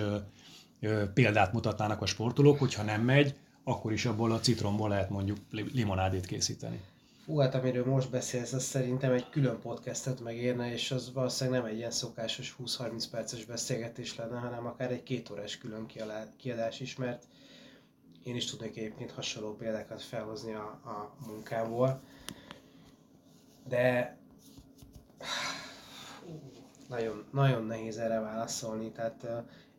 példát 1.14 1.54
mutatnának 1.54 2.02
a 2.02 2.06
sportolók, 2.06 2.60
hogyha 2.60 2.84
nem 2.84 3.02
megy, 3.02 3.36
akkor 3.64 3.92
is 3.92 4.06
abból 4.06 4.32
a 4.32 4.40
citromból 4.40 4.90
lehet 4.90 5.10
mondjuk 5.10 5.38
limonádét 5.50 6.26
készíteni. 6.26 6.80
Fú, 7.26 7.38
hát 7.38 7.56
amiről 7.56 7.86
most 7.86 8.10
beszélsz, 8.10 8.54
az 8.54 8.64
szerintem 8.64 9.12
egy 9.12 9.30
külön 9.30 9.60
podcastet 9.60 10.24
megérne, 10.24 10.74
és 10.74 10.92
az 10.92 11.14
valószínűleg 11.14 11.62
nem 11.62 11.70
egy 11.70 11.78
ilyen 11.78 11.92
szokásos 11.92 12.56
20-30 12.66 13.06
perces 13.12 13.46
beszélgetés 13.46 14.16
lenne, 14.16 14.40
hanem 14.40 14.66
akár 14.66 14.92
egy 14.92 15.04
két 15.04 15.30
órás 15.30 15.58
külön 15.58 15.86
kiadás 16.38 16.80
is, 16.80 16.96
mert 16.96 17.24
én 18.24 18.36
is 18.36 18.46
tudnék 18.46 18.78
egyébként 18.78 19.12
hasonló 19.12 19.56
példákat 19.56 20.02
felhozni 20.02 20.54
a, 20.54 20.66
a 20.66 21.16
munkából. 21.28 22.02
De 23.68 24.18
nagyon, 26.88 27.26
nagyon 27.32 27.66
nehéz 27.66 27.98
erre 27.98 28.20
válaszolni, 28.20 28.92
tehát 28.92 29.28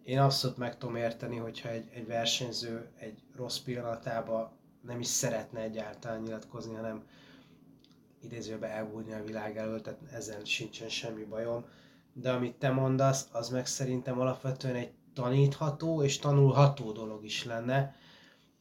én 0.05 0.19
abszolút 0.19 0.57
meg 0.57 0.79
tudom 0.79 0.97
érteni, 0.97 1.37
hogyha 1.37 1.69
egy, 1.69 1.89
egy 1.93 2.07
versenyző 2.07 2.89
egy 2.99 3.23
rossz 3.37 3.59
pillanatában 3.59 4.51
nem 4.81 5.01
is 5.01 5.07
szeretne 5.07 5.61
egyáltalán 5.61 6.23
nyilatkozni, 6.23 6.75
hanem 6.75 7.03
idézőbe 8.23 8.67
elbújni 8.67 9.13
a 9.13 9.25
világ 9.25 9.57
elől, 9.57 9.81
tehát 9.81 10.01
ezen 10.13 10.45
sincsen 10.45 10.89
semmi 10.89 11.25
bajom. 11.25 11.65
De 12.13 12.33
amit 12.33 12.55
te 12.55 12.71
mondasz, 12.71 13.29
az 13.33 13.49
meg 13.49 13.67
szerintem 13.67 14.21
alapvetően 14.21 14.75
egy 14.75 14.93
tanítható 15.15 16.03
és 16.03 16.19
tanulható 16.19 16.93
dolog 16.93 17.25
is 17.25 17.45
lenne, 17.45 17.97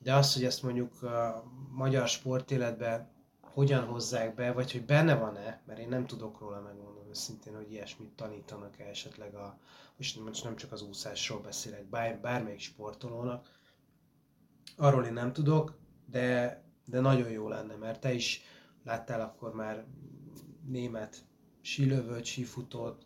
de 0.03 0.13
az, 0.13 0.33
hogy 0.33 0.43
ezt 0.43 0.63
mondjuk 0.63 1.03
a 1.03 1.43
magyar 1.69 2.07
sportéletben 2.07 3.11
hogyan 3.41 3.85
hozzák 3.85 4.35
be, 4.35 4.51
vagy 4.51 4.71
hogy 4.71 4.85
benne 4.85 5.15
van-e, 5.15 5.61
mert 5.65 5.79
én 5.79 5.87
nem 5.87 6.05
tudok 6.05 6.39
róla 6.39 6.61
megmondani 6.61 7.09
őszintén, 7.09 7.55
hogy 7.55 7.71
ilyesmit 7.71 8.09
tanítanak 8.15 8.79
-e 8.79 8.83
esetleg 8.83 9.35
a, 9.35 9.57
most 9.97 10.43
nem 10.43 10.55
csak 10.55 10.71
az 10.71 10.81
úszásról 10.81 11.39
beszélek, 11.39 11.85
bár, 11.85 12.19
bármelyik 12.19 12.59
sportolónak, 12.59 13.49
arról 14.77 15.05
én 15.05 15.13
nem 15.13 15.33
tudok, 15.33 15.77
de, 16.05 16.61
de 16.85 16.99
nagyon 16.99 17.29
jó 17.29 17.47
lenne, 17.47 17.75
mert 17.75 17.99
te 17.99 18.13
is 18.13 18.41
láttál 18.83 19.21
akkor 19.21 19.53
már 19.53 19.85
német 20.65 21.25
sílövőt, 21.61 22.25
sífutót, 22.25 23.03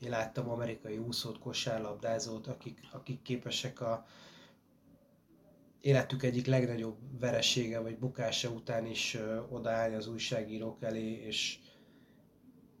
én 0.00 0.10
láttam 0.10 0.48
amerikai 0.50 0.98
úszót, 0.98 1.38
kosárlabdázót, 1.38 2.46
akik, 2.46 2.80
akik 2.92 3.22
képesek 3.22 3.80
a 3.80 4.06
életük 5.86 6.22
egyik 6.22 6.46
legnagyobb 6.46 6.96
veresége 7.20 7.80
vagy 7.80 7.98
bukása 7.98 8.50
után 8.50 8.86
is 8.86 9.18
odaállni 9.48 9.94
az 9.94 10.06
újságírók 10.06 10.82
elé, 10.82 11.12
és, 11.12 11.58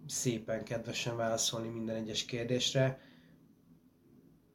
szépen, 0.06 0.64
kedvesen 0.64 1.16
válaszolni 1.16 1.68
minden 1.68 1.96
egyes 1.96 2.24
kérdésre, 2.24 3.00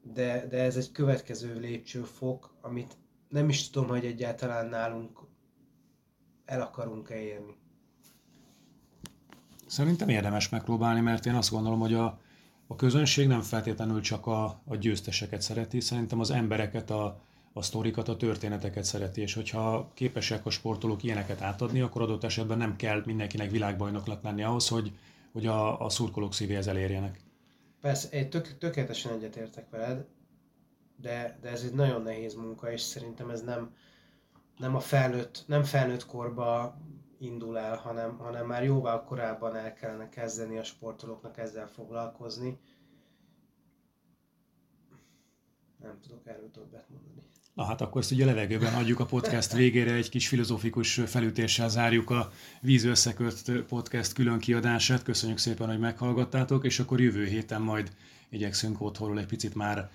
de, 0.02 0.48
de 0.48 0.58
ez 0.58 0.76
egy 0.76 0.92
következő 0.92 1.60
lépcsőfok, 1.60 2.56
amit 2.62 2.98
nem 3.30 3.50
is 3.50 3.70
tudom, 3.70 3.90
hogy 3.90 4.06
egyáltalán 4.06 4.66
nálunk 4.66 5.20
el 6.46 6.62
akarunk-e 6.62 7.22
érni. 7.22 7.56
Szerintem 9.68 10.10
érdemes 10.10 10.50
megpróbálni, 10.50 11.00
mert 11.00 11.26
én 11.26 11.36
azt 11.36 11.52
gondolom, 11.52 11.80
hogy 11.80 11.94
a, 11.94 12.20
a 12.68 12.76
közönség 12.76 13.28
nem 13.28 13.42
feltétlenül 13.42 14.02
csak 14.02 14.28
a, 14.28 14.62
a 14.66 14.76
győzteseket 14.76 15.42
szereti, 15.42 15.80
szerintem 15.80 16.20
az 16.20 16.32
embereket, 16.32 16.90
a, 16.90 17.30
a 17.54 17.62
sztorikat, 17.62 18.08
a 18.08 18.18
történeteket 18.18 18.84
szereti, 18.84 19.22
és 19.22 19.34
hogyha 19.34 19.92
képesek 19.94 20.46
a 20.46 20.50
sportolók 20.50 21.04
ilyeneket 21.04 21.42
átadni, 21.42 21.82
akkor 21.82 22.02
adott 22.02 22.24
esetben 22.24 22.58
nem 22.58 22.76
kell 22.76 23.02
mindenkinek 23.06 23.52
világbajnoknak 23.52 24.24
lenni 24.24 24.44
ahhoz, 24.44 24.68
hogy, 24.68 24.92
hogy 25.32 25.46
a, 25.46 25.82
a 25.82 25.90
szurkolók 25.90 26.34
szívéhez 26.34 26.68
elérjenek. 26.68 27.20
Persze, 27.82 28.10
én 28.10 28.30
tök, 28.30 28.58
tökéletesen 28.58 29.14
egyetértek 29.14 29.70
veled, 29.70 30.06
de, 30.96 31.38
de 31.42 31.50
ez 31.50 31.64
egy 31.64 31.74
nagyon 31.74 32.02
nehéz 32.02 32.34
munka, 32.34 32.72
és 32.72 32.82
szerintem 32.82 33.30
ez 33.30 33.42
nem, 33.42 33.76
nem 34.58 34.76
a 34.76 34.80
felnőtt, 34.80 35.44
nem 35.48 35.64
felnőtt 35.64 36.06
korba 36.06 36.78
indul 37.20 37.58
el, 37.58 37.78
hanem, 37.78 38.18
hanem 38.18 38.48
már 38.48 38.64
jóval 38.64 39.04
korábban 39.04 39.56
el 39.56 39.74
kellene 39.74 40.10
kezdeni 40.10 40.58
a 40.58 40.64
sportolóknak 40.64 41.38
ezzel 41.38 41.68
foglalkozni. 41.68 42.60
Nem 45.78 46.00
tudok 46.00 46.28
erről 46.28 46.52
többet 46.52 46.90
mondani. 46.90 47.24
Na 47.54 47.64
hát 47.64 47.82
akkor 47.82 48.02
ezt 48.02 48.12
ugye 48.12 48.26
levegőben 48.26 48.74
adjuk 48.74 49.00
a 49.00 49.06
podcast 49.06 49.54
végére, 49.54 49.94
egy 49.94 50.10
kis 50.10 50.28
filozófikus 50.28 51.02
felütéssel 51.06 51.70
zárjuk 51.70 52.10
a 52.10 52.32
Víz 52.62 52.84
összekölt 52.84 53.52
podcast 53.68 54.14
külön 54.14 54.40
kiadását. 54.40 55.04
Köszönjük 55.04 55.38
szépen, 55.38 55.68
hogy 55.68 55.80
meghallgattátok, 55.80 56.66
és 56.66 56.80
akkor 56.80 57.02
jövő 57.02 57.26
héten 57.26 57.62
majd 57.62 57.92
igyekszünk 58.30 58.82
otthonról 58.82 59.20
egy 59.20 59.26
picit 59.26 59.56
már 59.56 59.90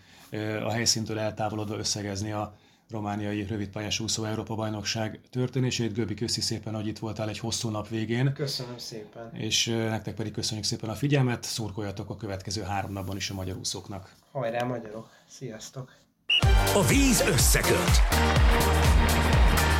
a 0.64 0.70
helyszíntől 0.70 1.18
eltávolodva 1.18 1.78
összegezni 1.78 2.32
a 2.32 2.56
romániai 2.90 3.42
rövidpályás 3.42 4.00
úszó 4.00 4.24
Európa 4.24 4.54
bajnokság 4.54 5.20
történését. 5.30 5.92
Göbi, 5.92 6.14
köszi 6.14 6.40
szépen, 6.40 6.74
hogy 6.74 6.86
itt 6.86 6.98
voltál 6.98 7.28
egy 7.28 7.38
hosszú 7.38 7.68
nap 7.68 7.88
végén. 7.88 8.32
Köszönöm 8.32 8.78
szépen. 8.78 9.34
És 9.34 9.66
nektek 9.66 10.14
pedig 10.14 10.32
köszönjük 10.32 10.66
szépen 10.66 10.90
a 10.90 10.94
figyelmet, 10.94 11.44
szurkoljatok 11.44 12.10
a 12.10 12.16
következő 12.16 12.62
három 12.62 12.92
napban 12.92 13.16
is 13.16 13.30
a 13.30 13.34
magyar 13.34 13.56
úszóknak. 13.56 14.14
Hajrá 14.32 14.64
magyarok! 14.64 15.08
Sziasztok! 15.28 16.05
A 16.74 16.86
víz 16.88 17.24
összeköt. 17.28 18.02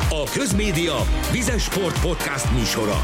A 0.09 0.23
Közmédia 0.31 0.95
Vizes 1.31 1.63
Sport 1.63 1.99
Podcast 2.01 2.51
műsora. 2.51 3.03